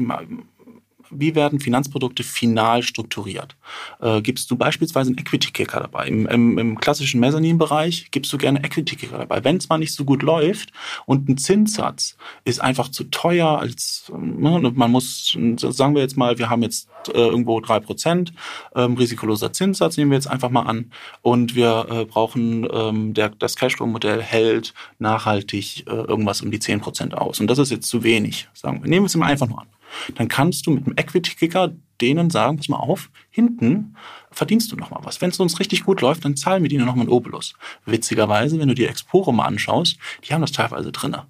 wie 1.19 1.35
werden 1.35 1.59
Finanzprodukte 1.59 2.23
final 2.23 2.83
strukturiert? 2.83 3.55
Äh, 4.01 4.21
gibst 4.21 4.49
du 4.51 4.55
beispielsweise 4.55 5.09
einen 5.09 5.17
Equity-Kicker 5.17 5.79
dabei? 5.79 6.07
Im, 6.07 6.27
im, 6.27 6.57
im 6.57 6.79
klassischen 6.79 7.19
Mezzanin-Bereich 7.19 8.11
gibst 8.11 8.31
du 8.33 8.37
gerne 8.37 8.63
Equity-Kicker 8.63 9.17
dabei. 9.17 9.43
Wenn 9.43 9.57
es 9.57 9.69
mal 9.69 9.77
nicht 9.77 9.93
so 9.93 10.05
gut 10.05 10.23
läuft 10.23 10.71
und 11.05 11.29
ein 11.29 11.37
Zinssatz 11.37 12.17
ist 12.43 12.61
einfach 12.61 12.89
zu 12.89 13.05
teuer, 13.05 13.59
als 13.59 14.11
ne, 14.17 14.71
man 14.73 14.91
muss, 14.91 15.37
sagen 15.57 15.95
wir 15.95 16.01
jetzt 16.01 16.17
mal, 16.17 16.37
wir 16.37 16.49
haben 16.49 16.63
jetzt 16.63 16.89
äh, 17.09 17.17
irgendwo 17.17 17.59
drei 17.59 17.79
Prozent, 17.79 18.33
ähm, 18.75 18.95
risikoloser 18.95 19.53
Zinssatz 19.53 19.97
nehmen 19.97 20.11
wir 20.11 20.17
jetzt 20.17 20.27
einfach 20.27 20.49
mal 20.49 20.63
an 20.63 20.91
und 21.21 21.55
wir 21.55 21.87
äh, 21.89 22.05
brauchen, 22.05 22.67
ähm, 22.71 23.13
der, 23.13 23.29
das 23.29 23.55
Cashflow-Modell 23.55 24.21
hält 24.21 24.73
nachhaltig 24.99 25.85
äh, 25.87 25.91
irgendwas 25.91 26.41
um 26.41 26.51
die 26.51 26.59
zehn 26.59 26.79
Prozent 26.81 27.13
aus. 27.15 27.39
Und 27.39 27.47
das 27.47 27.59
ist 27.59 27.71
jetzt 27.71 27.87
zu 27.87 28.03
wenig, 28.03 28.47
sagen 28.53 28.81
wir. 28.81 28.89
Nehmen 28.89 29.03
wir 29.03 29.07
es 29.07 29.15
mal 29.15 29.27
einfach 29.27 29.47
nur 29.47 29.61
an 29.61 29.67
dann 30.15 30.27
kannst 30.27 30.65
du 30.65 30.71
mit 30.71 30.85
einem 30.85 30.95
Equity-Kicker 30.97 31.73
denen 32.01 32.29
sagen, 32.29 32.57
pass 32.57 32.69
mal 32.69 32.77
auf, 32.77 33.09
hinten 33.29 33.95
verdienst 34.31 34.71
du 34.71 34.75
noch 34.75 34.89
mal 34.89 34.99
was. 35.03 35.21
Wenn 35.21 35.29
es 35.29 35.39
uns 35.39 35.59
richtig 35.59 35.83
gut 35.83 36.01
läuft, 36.01 36.25
dann 36.25 36.35
zahlen 36.35 36.61
wir 36.61 36.69
dir 36.69 36.83
noch 36.83 36.95
mal 36.95 37.01
einen 37.01 37.09
Obolus. 37.09 37.53
Witzigerweise, 37.85 38.59
wenn 38.59 38.67
du 38.67 38.75
dir 38.75 38.89
Exporo 38.89 39.31
mal 39.31 39.45
anschaust, 39.45 39.97
die 40.27 40.33
haben 40.33 40.41
das 40.41 40.51
teilweise 40.51 40.91
drinne. 40.91 41.25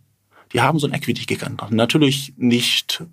Die 0.53 0.61
haben 0.61 0.79
so 0.79 0.87
einen 0.87 0.95
Equity-Kicker. 0.95 1.51
Natürlich 1.69 2.33
nicht 2.37 3.03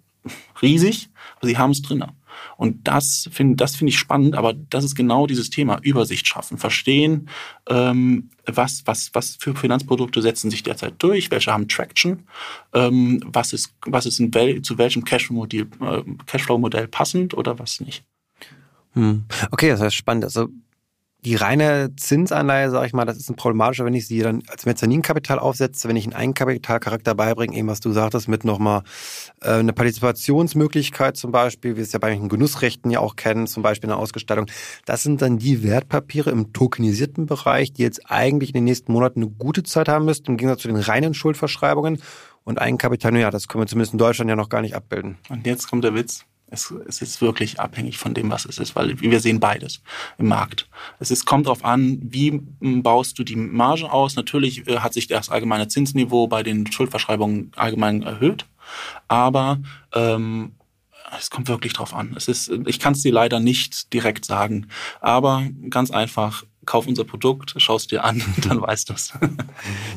riesig, 0.63 1.11
aber 1.37 1.49
sie 1.49 1.59
haben 1.59 1.73
es 1.73 1.83
drinne. 1.83 2.09
Und 2.57 2.89
das 2.89 3.29
finde 3.33 3.57
das 3.57 3.77
finde 3.77 3.91
ich 3.91 3.99
spannend, 3.99 4.35
aber 4.35 4.53
das 4.53 4.85
ist 4.85 4.95
genau 4.95 5.27
dieses 5.27 5.51
Thema, 5.51 5.79
Übersicht 5.83 6.27
schaffen, 6.27 6.59
verstehen, 6.59 7.29
ähm, 7.69 8.31
was, 8.47 8.83
was, 8.87 9.11
was 9.13 9.37
für 9.39 9.55
Finanzprodukte 9.55 10.23
setzen 10.23 10.51
sich 10.51 10.63
derzeit 10.63 10.95
durch, 10.99 11.31
welche 11.31 11.53
haben 11.53 11.69
Traction, 11.69 12.25
ähm, 12.73 13.21
was 13.27 13.53
ist, 13.53 13.75
was 13.87 14.07
ist 14.07 14.21
wel, 14.35 14.63
zu 14.63 14.79
welchem 14.79 15.05
Cashflow-Modell 15.05 15.67
äh, 15.81 16.03
Cashflow 16.27 16.59
passend 16.91 17.35
oder 17.35 17.59
was 17.59 17.81
nicht. 17.81 18.05
Hm. 18.95 19.25
Okay, 19.51 19.69
das 19.69 19.81
heißt 19.81 19.97
spannend. 19.97 20.25
Also 20.25 20.49
die 21.25 21.37
reine 21.37 21.95
Zinsanleihe, 21.97 22.71
sage 22.71 22.87
ich 22.87 22.93
mal, 22.93 23.05
das 23.05 23.17
ist 23.17 23.31
ein 23.31 23.37
problematischer, 23.37 23.85
wenn 23.85 23.95
ich 23.95 24.09
sie 24.09 24.19
dann 24.21 24.43
als 24.49 24.67
Mezzaninkapital 24.67 25.39
aufsetze, 25.39 25.89
wenn 25.89 25.95
ich 25.95 26.05
einen 26.05 26.15
Eigenkapitalcharakter 26.15 27.15
beibringe, 27.15 27.57
eben 27.57 27.69
was 27.69 27.79
du 27.79 27.93
sagtest, 27.93 28.27
mit 28.29 28.45
nochmal 28.45 28.83
äh, 29.41 29.51
eine 29.51 29.73
Partizipationsmöglichkeit 29.73 31.17
zum 31.17 31.31
Beispiel, 31.31 31.73
wie 31.73 31.77
wir 31.77 31.85
es 31.85 31.93
ja 31.93 32.01
bei 32.01 32.11
den 32.11 32.29
Genussrechten 32.29 32.91
ja 32.91 32.99
auch 32.99 33.15
kennen, 33.15 33.47
zum 33.47 33.63
Beispiel 33.63 33.89
eine 33.89 33.99
Ausgestaltung. 33.99 34.47
Das 34.85 35.05
sind 35.05 35.23
dann 35.23 35.39
die 35.39 35.63
Wertpapiere 35.63 36.31
im 36.31 36.53
tokenisierten 36.53 37.27
Bereich, 37.27 37.73
die 37.73 37.83
jetzt 37.83 38.11
eigentlich 38.11 38.51
in 38.51 38.55
den 38.55 38.65
nächsten 38.65 38.93
Monaten 38.93 39.23
eine 39.23 39.31
gute 39.31 39.63
Zeit 39.63 39.89
haben 39.89 40.05
müssten, 40.05 40.33
im 40.33 40.37
Gegensatz 40.39 40.63
zu 40.63 40.69
den 40.69 40.77
reinen 40.77 41.15
Schuldverschreibungen. 41.15 42.03
Und 42.45 42.61
Eigenkapital, 42.61 43.17
ja, 43.17 43.31
das 43.31 43.47
können 43.47 43.63
wir 43.63 43.69
zumindest 43.69 43.93
in 43.93 43.99
Deutschland 43.99 44.29
ja 44.29 44.35
noch 44.35 44.49
gar 44.49 44.63
nicht 44.63 44.75
abbilden. 44.75 45.19
Und 45.29 45.47
jetzt 45.47 45.69
kommt 45.69 45.85
der 45.85 45.95
Witz. 45.95 46.25
Es, 46.53 46.71
es 46.87 47.01
ist 47.01 47.23
wirklich 47.23 47.61
abhängig 47.61 47.97
von 47.97 48.13
dem, 48.13 48.31
was 48.31 48.45
es 48.45 48.59
ist, 48.59 48.77
weil 48.77 49.01
wir 49.01 49.21
sehen 49.21 49.41
beides 49.41 49.81
im 50.19 50.29
Markt. 50.29 50.69
Es 51.01 51.11
ist, 51.11 51.25
kommt 51.25 51.47
darauf 51.47 51.65
an, 51.65 51.99
wie 52.03 52.43
baust 52.61 53.19
du 53.19 53.25
die 53.25 53.37
Marge 53.37 53.91
aus. 53.91 54.17
Natürlich 54.17 54.69
äh, 54.69 54.81
hat 54.81 54.93
sich 54.93 55.07
das 55.07 55.31
allgemeine 55.31 55.69
Zinsniveau 55.69 56.27
bei 56.27 56.43
den 56.43 56.71
Schuldverschreibungen 56.71 57.53
allgemein 57.57 58.03
erhöht, 58.03 58.45
aber 59.09 59.61
ähm, 59.95 60.53
es 61.19 61.31
kommt 61.31 61.49
wirklich 61.49 61.73
drauf 61.73 61.95
an. 61.95 62.15
Es 62.17 62.29
ist, 62.29 62.51
ich 62.67 62.79
kann 62.79 62.93
es 62.93 63.03
dir 63.03 63.13
leider 63.13 63.41
nicht 63.41 63.93
direkt 63.93 64.25
sagen, 64.27 64.69
aber 65.01 65.47
ganz 65.71 65.91
einfach, 65.91 66.45
kauf 66.67 66.87
unser 66.87 67.05
Produkt, 67.05 67.55
schaust 67.57 67.91
dir 67.91 68.05
an, 68.05 68.23
dann 68.49 68.61
weißt 68.61 68.89
du 68.89 68.95
es. 68.95 69.13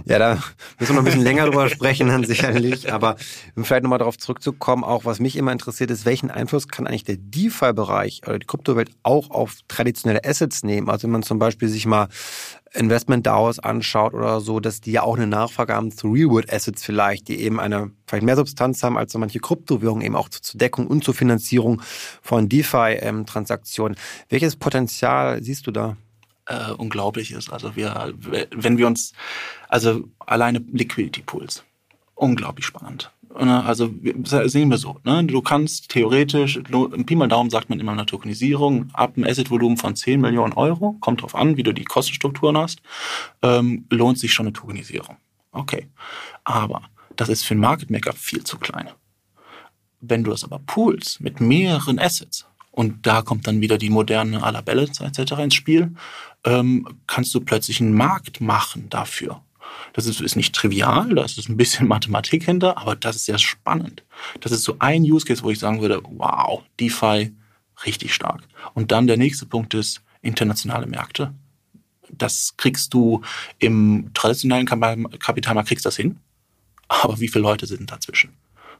Ja, 0.07 0.19
da 0.19 0.43
müssen 0.79 0.93
wir 0.93 0.95
noch 0.95 1.01
ein 1.01 1.05
bisschen 1.05 1.23
länger 1.23 1.45
drüber 1.45 1.67
sprechen, 1.67 2.07
dann 2.09 2.23
sicherlich. 2.25 2.93
Aber 2.93 3.15
um 3.55 3.65
vielleicht 3.65 3.83
nochmal 3.83 3.97
darauf 3.97 4.19
zurückzukommen, 4.19 4.83
auch 4.83 5.03
was 5.03 5.19
mich 5.19 5.35
immer 5.35 5.51
interessiert 5.51 5.89
ist, 5.89 6.05
welchen 6.05 6.29
Einfluss 6.29 6.67
kann 6.67 6.85
eigentlich 6.85 7.05
der 7.05 7.17
DeFi-Bereich 7.17 8.21
oder 8.27 8.37
die 8.37 8.45
Kryptowelt 8.45 8.91
auch 9.01 9.31
auf 9.31 9.55
traditionelle 9.67 10.23
Assets 10.23 10.63
nehmen? 10.63 10.89
Also 10.89 11.03
wenn 11.03 11.11
man 11.11 11.23
zum 11.23 11.39
Beispiel 11.39 11.69
sich 11.69 11.87
mal 11.87 12.07
Investment 12.75 13.25
DAOs 13.25 13.59
anschaut 13.59 14.13
oder 14.13 14.41
so, 14.41 14.59
dass 14.59 14.81
die 14.81 14.91
ja 14.91 15.03
auch 15.03 15.15
eine 15.15 15.27
Nachfrage 15.27 15.73
haben 15.73 15.91
zu 15.91 16.11
Real-World 16.11 16.51
Assets 16.51 16.83
vielleicht, 16.83 17.27
die 17.27 17.39
eben 17.39 17.59
eine 17.59 17.91
vielleicht 18.07 18.25
mehr 18.25 18.35
Substanz 18.35 18.83
haben 18.83 18.97
als 18.97 19.13
so 19.13 19.19
manche 19.19 19.39
Kryptowährungen 19.39 20.05
eben 20.05 20.15
auch 20.15 20.29
zur 20.29 20.57
Deckung 20.57 20.87
und 20.87 21.03
zur 21.03 21.13
Finanzierung 21.13 21.81
von 22.21 22.49
DeFi-Transaktionen. 22.49 23.95
Ähm, 23.95 24.25
Welches 24.29 24.55
Potenzial 24.55 25.41
siehst 25.41 25.65
du 25.67 25.71
da? 25.71 25.97
Äh, 26.47 26.71
unglaublich 26.71 27.31
ist. 27.31 27.51
Also 27.51 27.75
wir, 27.75 28.13
wenn 28.51 28.77
wir 28.77 28.87
uns, 28.87 29.13
also 29.69 30.07
alleine 30.19 30.59
Liquidity 30.71 31.21
Pools, 31.21 31.63
unglaublich 32.15 32.65
spannend. 32.65 33.11
Ne, 33.37 33.63
also 33.65 33.93
sehen 34.23 34.69
wir 34.69 34.77
so, 34.77 34.97
ne? 35.03 35.25
du 35.25 35.41
kannst 35.41 35.89
theoretisch, 35.89 36.57
Pi 37.05 37.15
mal 37.15 37.27
Daumen 37.27 37.49
sagt 37.49 37.69
man 37.69 37.81
immer 37.81 37.91
in 37.91 37.97
der 37.97 38.05
Tokenisierung, 38.07 38.89
ab 38.93 39.17
einem 39.17 39.25
Assetvolumen 39.25 39.75
von 39.75 39.93
10 39.93 40.21
Millionen 40.21 40.53
Euro, 40.53 40.95
kommt 41.01 41.21
drauf 41.21 41.35
an, 41.35 41.57
wie 41.57 41.63
du 41.63 41.73
die 41.73 41.83
Kostenstrukturen 41.83 42.57
hast, 42.57 42.81
ähm, 43.41 43.87
lohnt 43.89 44.19
sich 44.19 44.31
schon 44.31 44.45
eine 44.45 44.53
Tokenisierung. 44.53 45.17
Okay, 45.51 45.89
aber 46.45 46.83
das 47.17 47.27
ist 47.27 47.43
für 47.43 47.55
einen 47.55 47.61
Market 47.61 47.89
Maker 47.89 48.13
viel 48.13 48.43
zu 48.45 48.57
klein. 48.57 48.89
Wenn 49.99 50.23
du 50.23 50.31
das 50.31 50.45
aber 50.45 50.59
pools 50.59 51.19
mit 51.19 51.41
mehreren 51.41 51.99
Assets, 51.99 52.45
und 52.75 53.07
da 53.07 53.21
kommt 53.21 53.47
dann 53.47 53.61
wieder 53.61 53.77
die 53.77 53.89
moderne 53.89 54.43
à 54.43 54.51
la 54.51 54.59
Balance 54.59 55.03
etc. 55.03 55.31
ins 55.39 55.55
Spiel, 55.55 55.95
ähm, 56.43 56.85
kannst 57.07 57.33
du 57.33 57.39
plötzlich 57.39 57.79
einen 57.79 57.93
Markt 57.93 58.41
machen 58.41 58.89
dafür. 58.89 59.41
Das 59.93 60.05
ist, 60.05 60.19
ist 60.19 60.35
nicht 60.35 60.53
trivial, 60.53 61.15
da 61.15 61.23
ist 61.23 61.37
ein 61.47 61.55
bisschen 61.55 61.87
Mathematik 61.95 62.43
hinter, 62.43 62.77
aber 62.77 62.97
das 62.97 63.15
ist 63.15 63.25
sehr 63.25 63.37
spannend. 63.37 64.03
Das 64.41 64.51
ist 64.51 64.63
so 64.63 64.75
ein 64.79 65.03
Use 65.03 65.25
Case, 65.25 65.41
wo 65.41 65.49
ich 65.51 65.59
sagen 65.59 65.79
würde, 65.79 66.01
wow, 66.03 66.63
DeFi 66.79 67.33
richtig 67.85 68.13
stark. 68.13 68.41
Und 68.73 68.91
dann 68.91 69.07
der 69.07 69.17
nächste 69.17 69.45
Punkt 69.45 69.73
ist 69.73 70.01
internationale 70.21 70.85
Märkte. 70.85 71.33
Das 72.11 72.55
kriegst 72.57 72.93
du 72.93 73.21
im 73.59 74.11
traditionellen 74.13 74.65
Kapitalmarkt 74.65 75.69
kriegst 75.69 75.85
das 75.85 75.95
hin, 75.95 76.19
aber 76.89 77.21
wie 77.21 77.29
viele 77.29 77.43
Leute 77.43 77.67
sind 77.67 77.89
dazwischen? 77.89 78.33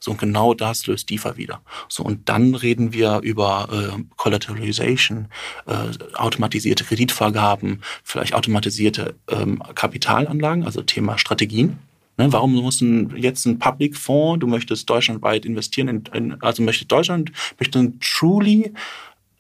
So, 0.06 0.12
und 0.12 0.20
genau 0.20 0.54
das 0.54 0.86
löst 0.86 1.10
DeFi 1.10 1.36
wieder. 1.36 1.64
So, 1.90 2.04
und 2.04 2.30
dann 2.30 2.54
reden 2.54 2.94
wir 2.94 3.22
über 3.24 3.68
äh, 3.72 4.04
Collateralization, 4.18 5.30
äh, 5.66 5.74
automatisierte 6.14 6.84
Kreditvergaben, 6.84 7.82
vielleicht 8.04 8.36
automatisierte 8.36 9.16
ähm, 9.28 9.64
Kapitalanlagen, 9.74 10.64
also 10.64 10.84
Thema 10.84 11.18
Strategien. 11.18 11.80
Ne, 12.18 12.32
warum 12.32 12.54
muss 12.54 12.82
ein, 12.82 13.18
jetzt 13.18 13.48
ein 13.48 13.58
Public 13.58 13.98
Fonds, 13.98 14.42
du 14.42 14.48
möchtest 14.48 14.88
deutschlandweit 14.88 15.44
investieren, 15.44 15.88
in, 15.88 16.04
in, 16.14 16.42
also 16.44 16.62
möchte 16.62 16.86
Deutschland, 16.86 17.32
möchte 17.58 17.80
ein 17.80 18.00
truly 18.00 18.74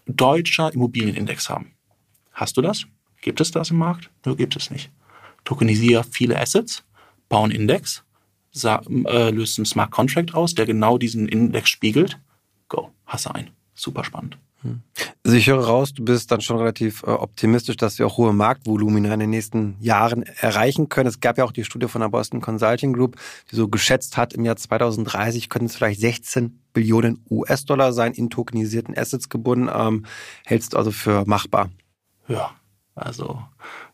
deutscher 0.07 0.73
Immobilienindex 0.73 1.47
haben. 1.47 1.73
Hast 2.31 2.57
du 2.57 2.63
das? 2.63 2.87
Gibt 3.21 3.39
es 3.39 3.51
das 3.51 3.69
im 3.69 3.77
Markt? 3.77 4.09
Nö, 4.25 4.35
gibt 4.35 4.55
es 4.55 4.71
nicht. 4.71 4.89
Tokenisiere 5.43 6.03
viele 6.03 6.39
Assets, 6.39 6.83
baue 7.29 7.43
einen 7.43 7.51
Index, 7.51 8.03
äh, 8.63 9.29
löst 9.31 9.57
einen 9.57 9.65
Smart 9.65 9.91
Contract 9.91 10.33
aus, 10.33 10.55
der 10.55 10.65
genau 10.65 10.97
diesen 10.97 11.27
Index 11.27 11.69
spiegelt. 11.69 12.19
Go, 12.69 12.91
hast 13.05 13.25
du 13.25 13.35
einen. 13.35 13.49
Super 13.73 14.03
spannend. 14.03 14.37
Hm. 14.61 14.81
Also 15.23 15.37
ich 15.37 15.47
höre 15.47 15.63
raus, 15.63 15.93
du 15.93 16.03
bist 16.03 16.31
dann 16.31 16.41
schon 16.41 16.57
relativ 16.57 17.03
äh, 17.03 17.11
optimistisch, 17.11 17.77
dass 17.77 17.99
wir 17.99 18.07
auch 18.07 18.17
hohe 18.17 18.33
Marktvolumina 18.33 19.13
in 19.13 19.19
den 19.19 19.29
nächsten 19.29 19.75
Jahren 19.79 20.23
erreichen 20.23 20.89
können. 20.89 21.07
Es 21.07 21.19
gab 21.19 21.37
ja 21.37 21.43
auch 21.43 21.51
die 21.51 21.63
Studie 21.63 21.87
von 21.87 22.01
der 22.01 22.09
Boston 22.09 22.41
Consulting 22.41 22.93
Group, 22.93 23.17
die 23.51 23.55
so 23.55 23.67
geschätzt 23.67 24.17
hat, 24.17 24.33
im 24.33 24.45
Jahr 24.45 24.55
2030 24.55 25.49
könnten 25.49 25.67
es 25.67 25.75
vielleicht 25.75 25.99
16 25.99 26.59
Billionen 26.73 27.23
US-Dollar 27.29 27.93
sein, 27.93 28.13
in 28.13 28.29
tokenisierten 28.29 28.97
Assets 28.97 29.29
gebunden. 29.29 29.69
Ähm, 29.73 30.05
hältst 30.45 30.73
du 30.73 30.77
also 30.77 30.91
für 30.91 31.25
machbar? 31.25 31.69
Ja, 32.27 32.51
also 32.95 33.41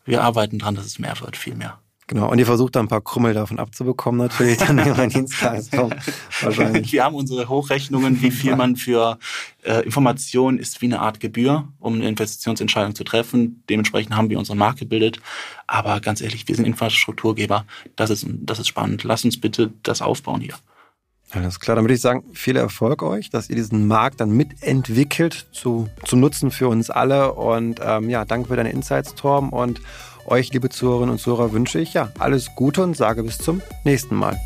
wir 0.04 0.22
arbeiten 0.22 0.58
dran, 0.58 0.74
dass 0.74 0.86
es 0.86 0.98
mehr 0.98 1.18
wird, 1.20 1.36
viel 1.36 1.54
mehr. 1.54 1.78
Genau, 2.08 2.30
und 2.30 2.38
ihr 2.38 2.46
versucht 2.46 2.74
da 2.76 2.80
ein 2.80 2.88
paar 2.88 3.00
Krümmel 3.00 3.32
davon 3.32 3.58
abzubekommen, 3.58 4.20
natürlich 4.20 4.58
dann 4.58 4.78
über 4.78 5.06
Dienstleistung. 5.08 5.94
Wahrscheinlich. 6.40 6.92
Wir 6.92 7.04
haben 7.04 7.14
unsere 7.14 7.48
Hochrechnungen, 7.48 8.20
wie 8.20 8.30
viel 8.30 8.56
man 8.56 8.76
für 8.76 9.18
äh, 9.62 9.84
Informationen 9.84 10.58
ist 10.58 10.82
wie 10.82 10.86
eine 10.86 11.00
Art 11.00 11.20
Gebühr, 11.20 11.68
um 11.78 11.94
eine 11.94 12.08
Investitionsentscheidung 12.08 12.94
zu 12.94 13.04
treffen. 13.04 13.62
Dementsprechend 13.70 14.16
haben 14.16 14.30
wir 14.30 14.38
unsere 14.38 14.56
Marke 14.56 14.80
gebildet. 14.80 15.20
Aber 15.66 16.00
ganz 16.00 16.20
ehrlich, 16.20 16.48
wir 16.48 16.56
sind 16.56 16.66
Infrastrukturgeber. 16.66 17.64
Das 17.96 18.10
ist, 18.10 18.26
das 18.28 18.58
ist 18.58 18.68
spannend. 18.68 19.04
Lass 19.04 19.24
uns 19.24 19.40
bitte 19.40 19.72
das 19.82 20.02
aufbauen 20.02 20.40
hier. 20.40 20.54
Alles 21.34 21.60
klar, 21.60 21.76
dann 21.76 21.84
würde 21.84 21.94
ich 21.94 22.00
sagen, 22.02 22.24
viel 22.34 22.56
Erfolg 22.56 23.02
euch, 23.02 23.30
dass 23.30 23.48
ihr 23.48 23.56
diesen 23.56 23.86
Markt 23.86 24.20
dann 24.20 24.32
mitentwickelt 24.32 25.46
zu, 25.52 25.88
zu 26.04 26.16
Nutzen 26.16 26.50
für 26.50 26.68
uns 26.68 26.90
alle. 26.90 27.32
Und 27.32 27.80
ähm, 27.82 28.10
ja, 28.10 28.26
danke 28.26 28.48
für 28.48 28.56
deine 28.56 28.70
Insights, 28.70 29.14
Torben. 29.14 29.48
Und 29.48 29.80
euch, 30.26 30.52
liebe 30.52 30.68
Zuhörerinnen 30.68 31.12
und 31.12 31.18
Zuhörer, 31.18 31.52
wünsche 31.52 31.80
ich 31.80 31.94
ja 31.94 32.10
alles 32.18 32.54
Gute 32.54 32.82
und 32.82 32.96
sage 32.96 33.22
bis 33.22 33.38
zum 33.38 33.60
nächsten 33.84 34.14
Mal. 34.14 34.38